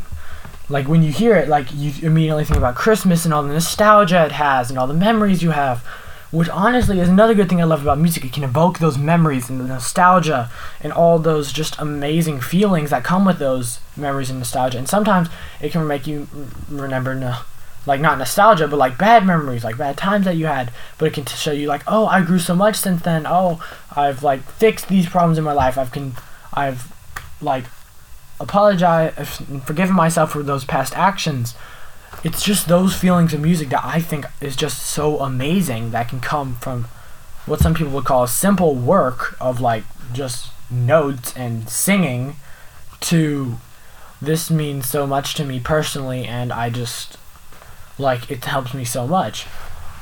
like 0.70 0.88
when 0.88 1.04
you 1.04 1.12
hear 1.12 1.36
it, 1.36 1.48
like 1.48 1.68
you 1.74 1.94
immediately 2.02 2.44
think 2.44 2.58
about 2.58 2.76
Christmas 2.76 3.26
and 3.26 3.34
all 3.34 3.44
the 3.44 3.54
nostalgia 3.54 4.26
it 4.26 4.34
has 4.34 4.70
and 4.70 4.78
all 4.78 4.88
the 4.88 4.94
memories 4.94 5.44
you 5.44 5.52
have. 5.52 5.84
Which 6.30 6.50
honestly 6.50 7.00
is 7.00 7.08
another 7.08 7.34
good 7.34 7.48
thing 7.48 7.62
I 7.62 7.64
love 7.64 7.84
about 7.84 8.00
music. 8.00 8.26
It 8.26 8.34
can 8.34 8.44
evoke 8.44 8.80
those 8.80 8.98
memories 8.98 9.50
and 9.50 9.62
the 9.62 9.64
nostalgia 9.64 10.52
and 10.82 10.92
all 10.92 11.20
those 11.20 11.54
just 11.54 11.80
amazing 11.80 12.42
feelings 12.42 12.90
that 12.90 13.06
come 13.06 13.24
with 13.24 13.40
those 13.40 13.80
memories 13.96 14.30
and 14.30 14.40
nostalgia. 14.40 14.78
And 14.78 14.90
sometimes 14.90 15.30
it 15.62 15.72
can 15.72 15.88
make 15.88 16.06
you 16.06 16.28
remember 16.70 17.16
no 17.16 17.38
like 17.88 18.02
not 18.02 18.18
nostalgia, 18.18 18.68
but 18.68 18.78
like 18.78 18.98
bad 18.98 19.26
memories, 19.26 19.64
like 19.64 19.78
bad 19.78 19.98
times 19.98 20.26
that 20.26 20.36
you 20.36 20.46
had. 20.46 20.72
But 20.98 21.06
it 21.06 21.14
can 21.14 21.26
show 21.26 21.54
you 21.54 21.68
like, 21.68 21.84
oh, 21.88 22.06
I 22.06 22.22
grew 22.22 22.40
so 22.40 22.54
much 22.54 22.76
since 22.76 23.02
then. 23.02 23.26
Oh, 23.26 23.64
I've 23.96 24.22
like 24.22 24.42
fixed 24.44 24.90
these 24.90 25.08
problems 25.08 25.38
in 25.38 25.46
my 25.46 25.54
life. 25.54 25.78
I've 25.78 25.92
can, 25.92 26.14
I've 26.54 26.92
like 27.42 27.64
apologized, 28.40 29.16
forgiven 29.66 29.96
myself 29.96 30.32
for 30.32 30.44
those 30.44 30.66
past 30.66 30.98
actions. 30.98 31.56
It's 32.24 32.44
just 32.44 32.68
those 32.68 32.96
feelings 32.96 33.34
of 33.34 33.42
music 33.42 33.70
that 33.70 33.86
I 33.86 34.00
think 34.02 34.26
is 34.42 34.56
just 34.56 34.84
so 34.84 35.20
amazing 35.20 35.92
that 35.92 36.10
can 36.10 36.20
come 36.20 36.56
from 36.56 36.86
what 37.46 37.60
some 37.60 37.74
people 37.74 37.94
would 37.94 38.06
call 38.06 38.28
simple 38.28 38.76
work 38.76 39.38
of 39.40 39.62
like 39.62 39.84
just 40.14 40.52
notes 40.70 41.36
and 41.36 41.70
singing 41.70 42.36
to 43.00 43.58
this 44.22 44.50
means 44.50 44.90
so 44.90 45.08
much 45.08 45.36
to 45.36 45.46
me 45.46 45.60
personally 45.60 46.26
and 46.26 46.52
I 46.52 46.70
just 46.70 47.18
like 47.98 48.30
it 48.30 48.44
helps 48.46 48.74
me 48.74 48.84
so 48.84 49.08
much. 49.08 49.46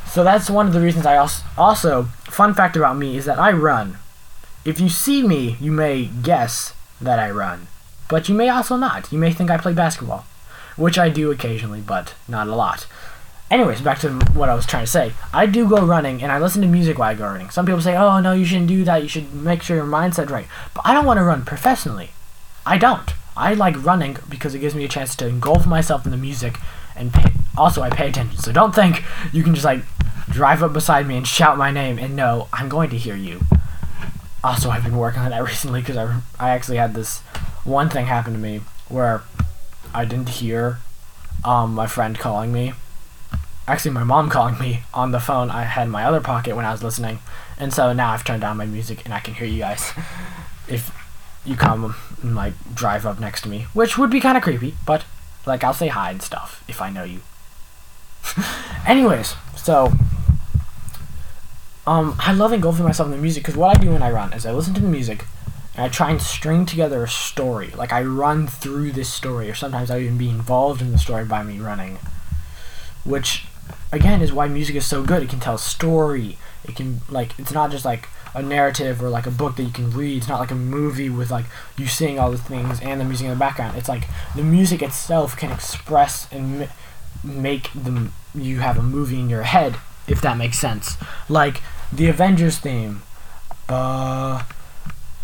So 0.07 0.23
that's 0.23 0.49
one 0.49 0.67
of 0.67 0.73
the 0.73 0.81
reasons 0.81 1.05
I 1.05 1.17
also 1.17 1.43
also 1.57 2.03
fun 2.23 2.53
fact 2.53 2.75
about 2.75 2.97
me 2.97 3.17
is 3.17 3.25
that 3.25 3.39
I 3.39 3.51
run. 3.51 3.97
If 4.63 4.79
you 4.79 4.89
see 4.89 5.21
me, 5.21 5.57
you 5.59 5.71
may 5.71 6.05
guess 6.05 6.73
that 6.99 7.19
I 7.19 7.29
run, 7.29 7.67
but 8.09 8.29
you 8.29 8.35
may 8.35 8.49
also 8.49 8.75
not. 8.77 9.11
You 9.11 9.17
may 9.17 9.31
think 9.31 9.49
I 9.49 9.57
play 9.57 9.73
basketball, 9.73 10.25
which 10.75 10.97
I 10.97 11.09
do 11.09 11.31
occasionally, 11.31 11.81
but 11.81 12.13
not 12.27 12.47
a 12.47 12.55
lot. 12.55 12.87
Anyways, 13.51 13.81
back 13.81 13.99
to 13.99 14.09
what 14.33 14.49
I 14.49 14.55
was 14.55 14.65
trying 14.65 14.85
to 14.85 14.91
say. 14.91 15.13
I 15.31 15.45
do 15.45 15.69
go 15.69 15.85
running 15.85 16.23
and 16.23 16.31
I 16.31 16.39
listen 16.39 16.61
to 16.63 16.67
music 16.67 16.97
while 16.97 17.11
I 17.11 17.15
go 17.15 17.25
running. 17.25 17.51
Some 17.51 17.65
people 17.65 17.81
say, 17.81 17.95
"Oh 17.95 18.19
no, 18.19 18.33
you 18.33 18.43
shouldn't 18.43 18.67
do 18.67 18.83
that. 18.85 19.03
You 19.03 19.07
should 19.07 19.33
make 19.33 19.61
sure 19.61 19.75
your 19.77 19.85
mindset's 19.85 20.31
right." 20.31 20.47
But 20.73 20.85
I 20.85 20.93
don't 20.93 21.05
want 21.05 21.19
to 21.19 21.23
run 21.23 21.45
professionally. 21.45 22.09
I 22.65 22.77
don't. 22.79 23.13
I 23.37 23.53
like 23.53 23.83
running 23.83 24.17
because 24.27 24.55
it 24.55 24.59
gives 24.59 24.73
me 24.73 24.85
a 24.85 24.89
chance 24.89 25.15
to 25.17 25.27
engulf 25.27 25.67
myself 25.67 26.05
in 26.05 26.11
the 26.11 26.17
music 26.17 26.57
and 26.95 27.13
pay, 27.13 27.33
also 27.57 27.81
I 27.81 27.89
pay 27.89 28.07
attention. 28.09 28.39
So 28.39 28.51
don't 28.51 28.73
think 28.73 29.03
you 29.31 29.43
can 29.43 29.53
just 29.53 29.65
like 29.65 29.83
drive 30.29 30.63
up 30.63 30.73
beside 30.73 31.07
me 31.07 31.17
and 31.17 31.27
shout 31.27 31.57
my 31.57 31.69
name 31.69 31.99
and 31.99 32.15
no, 32.15 32.47
I'm 32.51 32.69
going 32.69 32.89
to 32.89 32.97
hear 32.97 33.15
you. 33.15 33.41
Also, 34.43 34.69
I've 34.69 34.83
been 34.83 34.97
working 34.97 35.21
on 35.21 35.31
that 35.31 35.43
recently 35.43 35.81
because 35.81 35.97
I, 35.97 36.21
I 36.39 36.49
actually 36.51 36.77
had 36.77 36.93
this 36.93 37.21
one 37.65 37.89
thing 37.89 38.05
happened 38.05 38.35
to 38.35 38.41
me 38.41 38.61
where 38.87 39.23
I 39.93 40.05
didn't 40.05 40.29
hear 40.29 40.79
um, 41.43 41.73
my 41.73 41.87
friend 41.87 42.17
calling 42.17 42.53
me. 42.53 42.73
Actually, 43.67 43.91
my 43.91 44.03
mom 44.03 44.29
calling 44.35 44.57
me 44.59 44.83
on 44.93 45.11
the 45.11 45.19
phone 45.19 45.49
I 45.49 45.63
had 45.63 45.83
in 45.83 45.89
my 45.89 46.05
other 46.05 46.21
pocket 46.21 46.55
when 46.55 46.65
I 46.65 46.71
was 46.71 46.83
listening. 46.83 47.19
And 47.57 47.73
so 47.73 47.91
now 47.91 48.11
I've 48.11 48.23
turned 48.23 48.41
down 48.41 48.57
my 48.57 48.65
music 48.65 49.03
and 49.05 49.13
I 49.13 49.19
can 49.19 49.33
hear 49.33 49.47
you 49.47 49.59
guys 49.59 49.91
if 50.67 50.91
you 51.45 51.55
come 51.55 51.95
and 52.21 52.35
like 52.35 52.53
drive 52.73 53.05
up 53.05 53.19
next 53.19 53.41
to 53.41 53.49
me, 53.49 53.65
which 53.73 53.97
would 53.97 54.09
be 54.09 54.19
kind 54.19 54.37
of 54.37 54.43
creepy, 54.43 54.75
but 54.85 55.05
Like 55.45 55.63
I'll 55.63 55.73
say 55.73 55.87
hi 55.87 56.11
and 56.11 56.21
stuff 56.21 56.63
if 56.67 56.81
I 56.81 56.89
know 56.89 57.03
you. 57.03 57.21
Anyways, 58.87 59.35
so 59.55 59.93
um, 61.85 62.15
I 62.19 62.33
love 62.33 62.51
engulfing 62.51 62.83
myself 62.83 63.07
in 63.07 63.11
the 63.11 63.21
music 63.21 63.43
because 63.43 63.55
what 63.55 63.77
I 63.77 63.79
do 63.79 63.91
when 63.91 64.01
I 64.01 64.09
run 64.09 64.33
is 64.33 64.45
I 64.45 64.51
listen 64.51 64.73
to 64.73 64.81
the 64.81 64.87
music 64.87 65.25
and 65.75 65.85
I 65.85 65.89
try 65.89 66.11
and 66.11 66.21
string 66.21 66.65
together 66.65 67.03
a 67.03 67.09
story. 67.09 67.71
Like 67.75 67.91
I 67.91 68.01
run 68.03 68.47
through 68.47 68.93
this 68.93 69.11
story, 69.11 69.49
or 69.49 69.55
sometimes 69.55 69.91
I 69.91 69.99
even 69.99 70.17
be 70.17 70.29
involved 70.29 70.81
in 70.81 70.91
the 70.91 70.97
story 70.97 71.25
by 71.25 71.43
me 71.43 71.59
running. 71.59 71.99
Which, 73.03 73.45
again, 73.91 74.21
is 74.21 74.31
why 74.31 74.47
music 74.47 74.75
is 74.75 74.85
so 74.85 75.03
good. 75.03 75.23
It 75.23 75.29
can 75.29 75.39
tell 75.39 75.55
a 75.55 75.59
story. 75.59 76.37
It 76.63 76.75
can 76.75 77.01
like 77.09 77.37
it's 77.37 77.51
not 77.51 77.71
just 77.71 77.85
like 77.85 78.07
a 78.33 78.41
narrative 78.41 79.01
or 79.01 79.09
like 79.09 79.27
a 79.27 79.31
book 79.31 79.57
that 79.57 79.63
you 79.63 79.71
can 79.71 79.91
read. 79.91 80.17
It's 80.17 80.27
not 80.27 80.39
like 80.39 80.51
a 80.51 80.55
movie 80.55 81.09
with 81.09 81.29
like 81.29 81.45
you 81.77 81.87
seeing 81.87 82.19
all 82.19 82.31
the 82.31 82.37
things 82.37 82.81
and 82.81 82.99
the 82.99 83.05
music 83.05 83.25
in 83.25 83.33
the 83.33 83.39
background. 83.39 83.77
It's 83.77 83.89
like 83.89 84.07
the 84.35 84.43
music 84.43 84.81
itself 84.81 85.35
can 85.35 85.51
express 85.51 86.31
and 86.31 86.69
make 87.23 87.69
the 87.73 88.09
you 88.33 88.59
have 88.59 88.77
a 88.77 88.83
movie 88.83 89.19
in 89.19 89.29
your 89.29 89.43
head 89.43 89.77
if 90.07 90.21
that 90.21 90.37
makes 90.37 90.57
sense. 90.57 90.97
Like 91.27 91.61
the 91.91 92.07
Avengers 92.07 92.59
theme. 92.59 93.01
Ba 93.67 94.45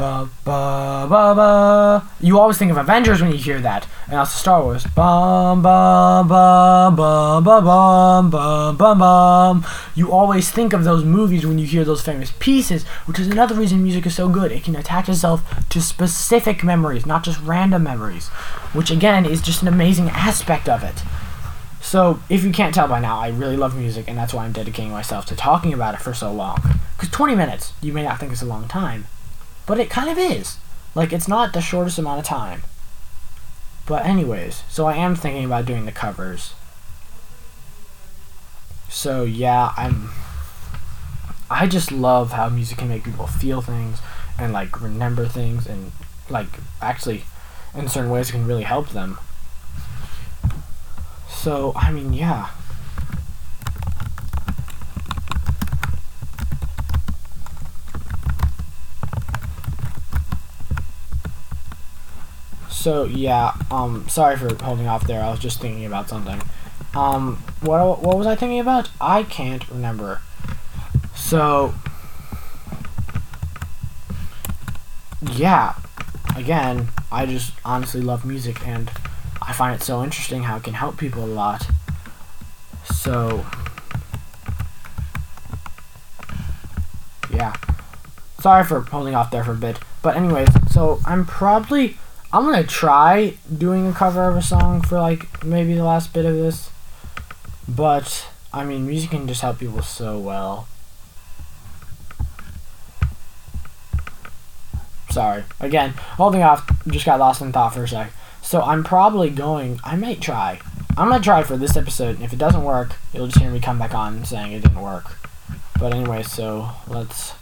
ba 0.01 0.27
ba 0.43 1.05
ba 1.07 1.35
ba. 1.35 2.09
You 2.19 2.39
always 2.39 2.57
think 2.57 2.71
of 2.71 2.77
Avengers 2.77 3.21
when 3.21 3.31
you 3.31 3.37
hear 3.37 3.59
that, 3.61 3.85
and 4.07 4.17
also 4.17 4.35
Star 4.35 4.63
Wars. 4.63 4.83
Bum 4.95 5.61
bum 5.61 6.27
bum 6.27 6.95
bum 6.95 7.43
bum 7.43 7.63
bum 7.63 8.29
bum 8.31 8.77
bum 8.77 8.97
bum. 8.97 9.65
You 9.93 10.11
always 10.11 10.49
think 10.49 10.73
of 10.73 10.83
those 10.83 11.03
movies 11.03 11.45
when 11.45 11.59
you 11.59 11.67
hear 11.67 11.85
those 11.85 12.01
famous 12.01 12.33
pieces, 12.39 12.83
which 13.05 13.19
is 13.19 13.27
another 13.27 13.53
reason 13.53 13.83
music 13.83 14.07
is 14.07 14.15
so 14.15 14.27
good. 14.27 14.51
It 14.51 14.63
can 14.63 14.75
attach 14.75 15.07
itself 15.07 15.43
to 15.69 15.79
specific 15.79 16.63
memories, 16.63 17.05
not 17.05 17.23
just 17.23 17.39
random 17.41 17.83
memories, 17.83 18.29
which 18.73 18.89
again 18.89 19.27
is 19.27 19.39
just 19.39 19.61
an 19.61 19.67
amazing 19.67 20.09
aspect 20.09 20.67
of 20.67 20.83
it. 20.83 21.03
So, 21.79 22.21
if 22.27 22.43
you 22.43 22.51
can't 22.51 22.73
tell 22.73 22.87
by 22.87 23.01
now, 23.01 23.19
I 23.19 23.29
really 23.29 23.57
love 23.57 23.75
music, 23.75 24.05
and 24.07 24.17
that's 24.17 24.33
why 24.33 24.45
I'm 24.45 24.51
dedicating 24.51 24.91
myself 24.91 25.25
to 25.27 25.35
talking 25.35 25.73
about 25.73 25.93
it 25.93 26.01
for 26.01 26.13
so 26.13 26.31
long. 26.31 26.57
Because 26.95 27.09
20 27.09 27.35
minutes, 27.35 27.73
you 27.81 27.91
may 27.91 28.03
not 28.03 28.19
think 28.19 28.31
it's 28.31 28.43
a 28.43 28.45
long 28.45 28.67
time, 28.67 29.05
but 29.71 29.79
it 29.79 29.89
kind 29.89 30.09
of 30.09 30.17
is. 30.17 30.57
Like, 30.95 31.13
it's 31.13 31.29
not 31.29 31.53
the 31.53 31.61
shortest 31.61 31.97
amount 31.97 32.19
of 32.19 32.25
time. 32.25 32.63
But, 33.85 34.05
anyways, 34.05 34.63
so 34.67 34.85
I 34.85 34.97
am 34.97 35.15
thinking 35.15 35.45
about 35.45 35.65
doing 35.65 35.85
the 35.85 35.93
covers. 35.93 36.55
So, 38.89 39.23
yeah, 39.23 39.71
I'm. 39.77 40.09
I 41.49 41.67
just 41.67 41.89
love 41.89 42.33
how 42.33 42.49
music 42.49 42.79
can 42.79 42.89
make 42.89 43.05
people 43.05 43.27
feel 43.27 43.61
things 43.61 43.99
and, 44.37 44.51
like, 44.51 44.81
remember 44.81 45.25
things 45.25 45.65
and, 45.65 45.93
like, 46.29 46.49
actually, 46.81 47.23
in 47.73 47.87
certain 47.87 48.11
ways, 48.11 48.29
can 48.29 48.45
really 48.45 48.63
help 48.63 48.89
them. 48.89 49.19
So, 51.29 51.71
I 51.77 51.93
mean, 51.93 52.11
yeah. 52.11 52.49
So, 62.81 63.03
yeah, 63.03 63.53
um, 63.69 64.09
sorry 64.09 64.37
for 64.37 64.55
holding 64.55 64.87
off 64.87 65.05
there. 65.05 65.21
I 65.21 65.29
was 65.29 65.37
just 65.37 65.61
thinking 65.61 65.85
about 65.85 66.09
something. 66.09 66.41
Um, 66.95 67.35
what, 67.59 68.01
what 68.01 68.17
was 68.17 68.25
I 68.25 68.33
thinking 68.33 68.59
about? 68.59 68.89
I 68.99 69.21
can't 69.21 69.69
remember. 69.69 70.19
So, 71.15 71.75
yeah, 75.21 75.75
again, 76.35 76.87
I 77.11 77.27
just 77.27 77.53
honestly 77.63 78.01
love 78.01 78.25
music 78.25 78.67
and 78.67 78.89
I 79.43 79.53
find 79.53 79.79
it 79.79 79.83
so 79.83 80.03
interesting 80.03 80.41
how 80.41 80.57
it 80.57 80.63
can 80.63 80.73
help 80.73 80.97
people 80.97 81.23
a 81.23 81.27
lot. 81.27 81.67
So, 82.83 83.45
yeah. 87.31 87.53
Sorry 88.39 88.63
for 88.63 88.81
holding 88.81 89.13
off 89.13 89.29
there 89.29 89.43
for 89.43 89.51
a 89.51 89.55
bit. 89.55 89.77
But 90.01 90.15
anyways, 90.15 90.49
so 90.73 90.99
I'm 91.05 91.27
probably 91.27 91.99
I'm 92.33 92.45
gonna 92.45 92.63
try 92.63 93.35
doing 93.55 93.87
a 93.87 93.93
cover 93.93 94.29
of 94.29 94.37
a 94.37 94.41
song 94.41 94.81
for 94.81 94.99
like 94.99 95.43
maybe 95.43 95.73
the 95.73 95.83
last 95.83 96.13
bit 96.13 96.25
of 96.25 96.35
this. 96.35 96.69
But 97.67 98.27
I 98.53 98.63
mean 98.63 98.87
music 98.87 99.11
can 99.11 99.27
just 99.27 99.41
help 99.41 99.59
people 99.59 99.81
so 99.81 100.17
well. 100.17 100.67
Sorry. 105.09 105.43
Again, 105.59 105.91
holding 106.15 106.41
off, 106.41 106.69
just 106.87 107.05
got 107.05 107.19
lost 107.19 107.41
in 107.41 107.51
thought 107.51 107.73
for 107.73 107.83
a 107.83 107.87
sec. 107.87 108.13
So 108.41 108.61
I'm 108.61 108.83
probably 108.83 109.29
going. 109.29 109.81
I 109.83 109.97
might 109.97 110.21
try. 110.21 110.61
I'm 110.97 111.09
gonna 111.09 111.21
try 111.21 111.43
for 111.43 111.57
this 111.57 111.75
episode. 111.75 112.15
And 112.15 112.23
if 112.23 112.31
it 112.31 112.39
doesn't 112.39 112.63
work, 112.63 112.95
you'll 113.13 113.27
just 113.27 113.39
hear 113.39 113.51
me 113.51 113.59
come 113.59 113.77
back 113.77 113.93
on 113.93 114.23
saying 114.23 114.53
it 114.53 114.61
didn't 114.61 114.81
work. 114.81 115.17
But 115.77 115.93
anyway, 115.93 116.23
so 116.23 116.69
let's 116.87 117.33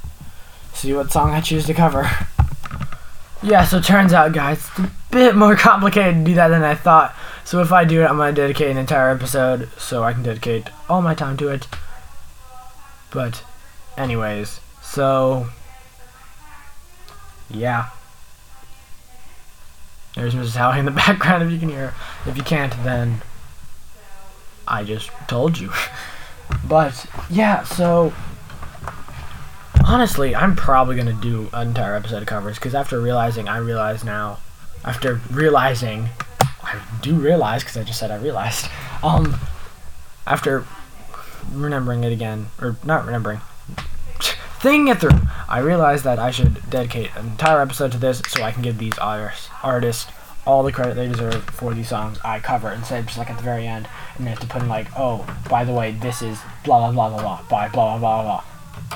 see 0.74 0.94
what 0.94 1.12
song 1.12 1.30
I 1.30 1.42
choose 1.42 1.68
to 1.68 1.76
cover. 1.76 2.10
yeah, 3.42 3.66
so 3.66 3.78
it 3.78 3.84
turns 3.84 4.14
out, 4.14 4.34
guys, 4.34 4.60
it's 4.60 4.80
a 4.80 4.92
bit 5.12 5.36
more 5.36 5.56
complicated 5.58 6.16
to 6.16 6.24
do 6.24 6.36
that 6.36 6.50
than 6.50 6.64
I 6.64 6.76
thought. 6.76 7.16
So 7.46 7.62
if 7.62 7.72
I 7.72 7.84
do 7.84 8.02
it, 8.02 8.06
I'm 8.06 8.18
gonna 8.18 8.34
dedicate 8.34 8.70
an 8.70 8.78
entire 8.78 9.10
episode 9.10 9.70
so 9.78 10.04
I 10.04 10.14
can 10.14 10.24
dedicate 10.24 10.70
all 10.90 11.02
my 11.02 11.16
time 11.16 11.38
to 11.38 11.48
it. 11.50 11.68
But, 13.12 13.44
anyways, 13.98 14.60
so 14.82 15.50
yeah. 17.50 17.90
There's 20.16 20.36
Mrs. 20.36 20.56
Howie 20.56 20.80
in 20.80 20.86
the 20.86 20.92
background 21.08 21.44
if 21.44 21.52
you 21.52 21.60
can 21.60 21.70
hear. 21.70 21.94
If 22.26 22.38
you 22.38 22.44
can't, 22.44 22.74
then 22.84 23.22
I 24.68 24.84
just 24.84 25.10
told 25.28 25.58
you. 25.58 25.72
but 26.68 27.06
yeah, 27.30 27.64
so 27.64 28.14
honestly, 29.90 30.36
I'm 30.36 30.56
probably 30.56 30.96
gonna 30.96 31.14
do 31.14 31.50
an 31.52 31.70
entire 31.70 31.96
episode 31.96 32.22
of 32.22 32.28
covers 32.28 32.60
because 32.60 32.76
after 32.76 33.02
realizing, 33.02 33.50
I 33.50 33.58
realize 33.58 34.04
now, 34.04 34.38
after 34.86 35.20
realizing, 35.32 36.10
I 36.64 36.80
do 37.02 37.16
realize 37.16 37.64
because 37.64 37.76
I 37.76 37.84
just 37.84 38.00
said 38.00 38.12
I 38.12 38.18
realized. 38.18 38.68
Um, 39.02 39.40
after 40.28 40.66
remembering 41.54 42.04
it 42.04 42.12
again, 42.12 42.48
or 42.62 42.76
not 42.84 43.06
remembering, 43.06 43.40
thinking 44.60 44.90
it 44.90 45.00
through, 45.00 45.22
I 45.48 45.60
realized 45.60 46.04
that 46.04 46.20
I 46.20 46.32
should 46.32 46.70
dedicate 46.70 47.16
an 47.16 47.28
entire 47.28 47.62
episode 47.62 47.94
to 47.94 47.98
this 47.98 48.22
so 48.28 48.44
I 48.44 48.52
can 48.52 48.62
give 48.62 48.78
these 48.78 48.98
artists, 48.98 49.48
artists 49.64 50.12
all 50.46 50.64
the 50.64 50.74
credit 50.74 50.96
they 50.96 51.08
deserve 51.08 51.46
for 51.46 51.74
these 51.74 51.88
songs 51.88 52.20
I 52.26 52.42
cover 52.42 52.74
instead 52.74 53.00
of 53.00 53.06
just 53.06 53.18
like 53.18 53.30
at 53.30 53.38
the 53.38 53.44
very 53.44 53.66
end 53.68 53.88
and 54.18 54.28
they 54.28 54.32
have 54.32 54.42
to 54.42 54.48
put 54.48 54.62
in 54.62 54.68
like, 54.68 54.88
oh, 54.98 55.26
by 55.50 55.64
the 55.64 55.72
way, 55.72 55.92
this 55.94 56.22
is 56.22 56.38
blah 56.66 56.92
blah 56.92 56.92
blah 56.92 57.22
blah 57.22 57.22
blah 57.22 57.42
by 57.50 57.70
blah 57.70 57.98
blah 57.98 58.00
blah 58.00 58.24
blah. 58.24 58.44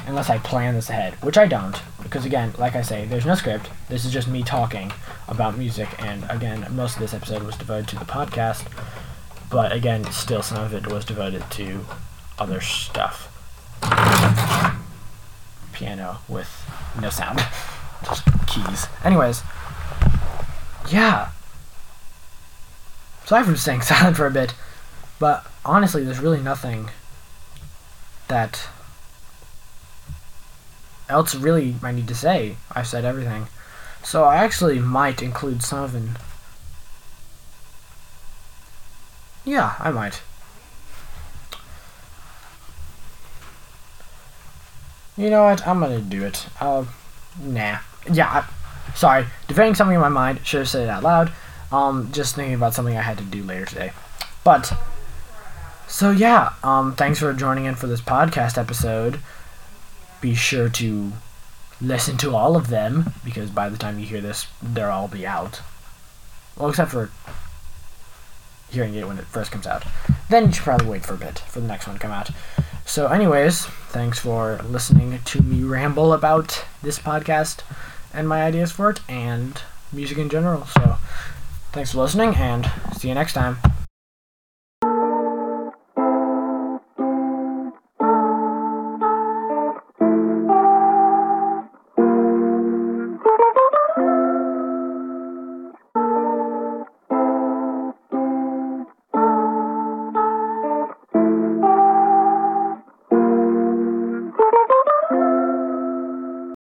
Unless 0.05 0.29
I 0.29 0.37
plan 0.37 0.75
this 0.75 0.89
ahead, 0.89 1.13
which 1.23 1.37
I 1.37 1.47
don't, 1.47 1.81
because 2.01 2.25
again, 2.25 2.53
like 2.57 2.75
I 2.75 2.81
say, 2.81 3.05
there's 3.05 3.25
no 3.25 3.35
script. 3.35 3.69
This 3.89 4.05
is 4.05 4.11
just 4.11 4.27
me 4.27 4.43
talking 4.43 4.91
about 5.27 5.57
music, 5.57 5.89
and 6.01 6.25
again, 6.29 6.67
most 6.71 6.95
of 6.95 7.01
this 7.01 7.13
episode 7.13 7.43
was 7.43 7.55
devoted 7.55 7.87
to 7.89 7.99
the 7.99 8.05
podcast, 8.05 8.67
but 9.49 9.71
again, 9.71 10.03
still 10.11 10.41
some 10.41 10.63
of 10.63 10.73
it 10.73 10.87
was 10.87 11.05
devoted 11.05 11.49
to 11.51 11.85
other 12.37 12.59
stuff 12.59 13.29
piano 15.73 16.19
with 16.27 16.49
no 17.01 17.09
sound, 17.09 17.39
just 18.03 18.23
keys. 18.47 18.87
Anyways, 19.03 19.41
yeah. 20.89 21.31
Sorry 23.25 23.43
for 23.43 23.55
staying 23.55 23.81
silent 23.83 24.17
for 24.17 24.25
a 24.25 24.31
bit, 24.31 24.53
but 25.19 25.45
honestly, 25.65 26.03
there's 26.03 26.19
really 26.19 26.41
nothing 26.41 26.89
that 28.27 28.69
else 31.13 31.35
really 31.35 31.75
I 31.81 31.91
need 31.91 32.07
to 32.09 32.15
say. 32.15 32.57
I've 32.71 32.87
said 32.87 33.05
everything. 33.05 33.47
So 34.03 34.25
I 34.25 34.35
actually 34.37 34.79
might 34.79 35.21
include 35.21 35.63
some 35.63 35.83
of 35.83 35.95
it. 35.95 36.03
Yeah, 39.45 39.75
I 39.79 39.91
might. 39.91 40.21
You 45.15 45.29
know 45.29 45.43
what? 45.43 45.65
I'm 45.67 45.79
gonna 45.79 46.01
do 46.01 46.23
it. 46.23 46.47
Uh, 46.59 46.85
nah. 47.39 47.77
Yeah. 48.11 48.29
I, 48.29 48.95
sorry. 48.95 49.25
Defending 49.47 49.75
something 49.75 49.95
in 49.95 50.01
my 50.01 50.09
mind. 50.09 50.39
Should 50.43 50.59
have 50.59 50.69
said 50.69 50.87
it 50.87 50.89
out 50.89 51.03
loud. 51.03 51.31
Um, 51.71 52.11
just 52.11 52.35
thinking 52.35 52.55
about 52.55 52.73
something 52.73 52.97
I 52.97 53.01
had 53.01 53.17
to 53.19 53.23
do 53.23 53.43
later 53.43 53.65
today. 53.65 53.93
But, 54.43 54.73
so 55.87 56.11
yeah. 56.11 56.53
Um, 56.63 56.95
thanks 56.95 57.19
for 57.19 57.31
joining 57.33 57.65
in 57.65 57.75
for 57.75 57.87
this 57.87 58.01
podcast 58.01 58.57
episode. 58.57 59.19
Be 60.23 60.35
sure 60.35 60.69
to 60.69 61.11
listen 61.81 62.15
to 62.19 62.33
all 62.33 62.55
of 62.55 62.69
them 62.69 63.11
because 63.25 63.49
by 63.49 63.67
the 63.67 63.77
time 63.77 63.99
you 63.99 64.05
hear 64.05 64.21
this, 64.21 64.47
they'll 64.61 64.89
all 64.89 65.09
be 65.09 65.27
out. 65.27 65.59
Well, 66.55 66.69
except 66.69 66.91
for 66.91 67.09
hearing 68.69 68.95
it 68.95 69.05
when 69.05 69.19
it 69.19 69.25
first 69.25 69.51
comes 69.51 69.67
out. 69.67 69.83
Then 70.29 70.45
you 70.45 70.53
should 70.53 70.63
probably 70.63 70.87
wait 70.87 71.05
for 71.05 71.15
a 71.15 71.17
bit 71.17 71.39
for 71.39 71.59
the 71.59 71.67
next 71.67 71.87
one 71.87 71.97
to 71.97 72.01
come 72.01 72.11
out. 72.11 72.29
So, 72.85 73.07
anyways, 73.07 73.65
thanks 73.89 74.17
for 74.17 74.61
listening 74.63 75.19
to 75.25 75.41
me 75.41 75.63
ramble 75.63 76.13
about 76.13 76.63
this 76.81 76.99
podcast 76.99 77.59
and 78.13 78.29
my 78.29 78.43
ideas 78.43 78.71
for 78.71 78.91
it 78.91 79.01
and 79.09 79.61
music 79.91 80.17
in 80.17 80.29
general. 80.29 80.65
So, 80.67 80.99
thanks 81.73 81.91
for 81.91 81.97
listening 81.97 82.35
and 82.35 82.71
see 82.95 83.09
you 83.09 83.13
next 83.13 83.33
time. 83.33 83.57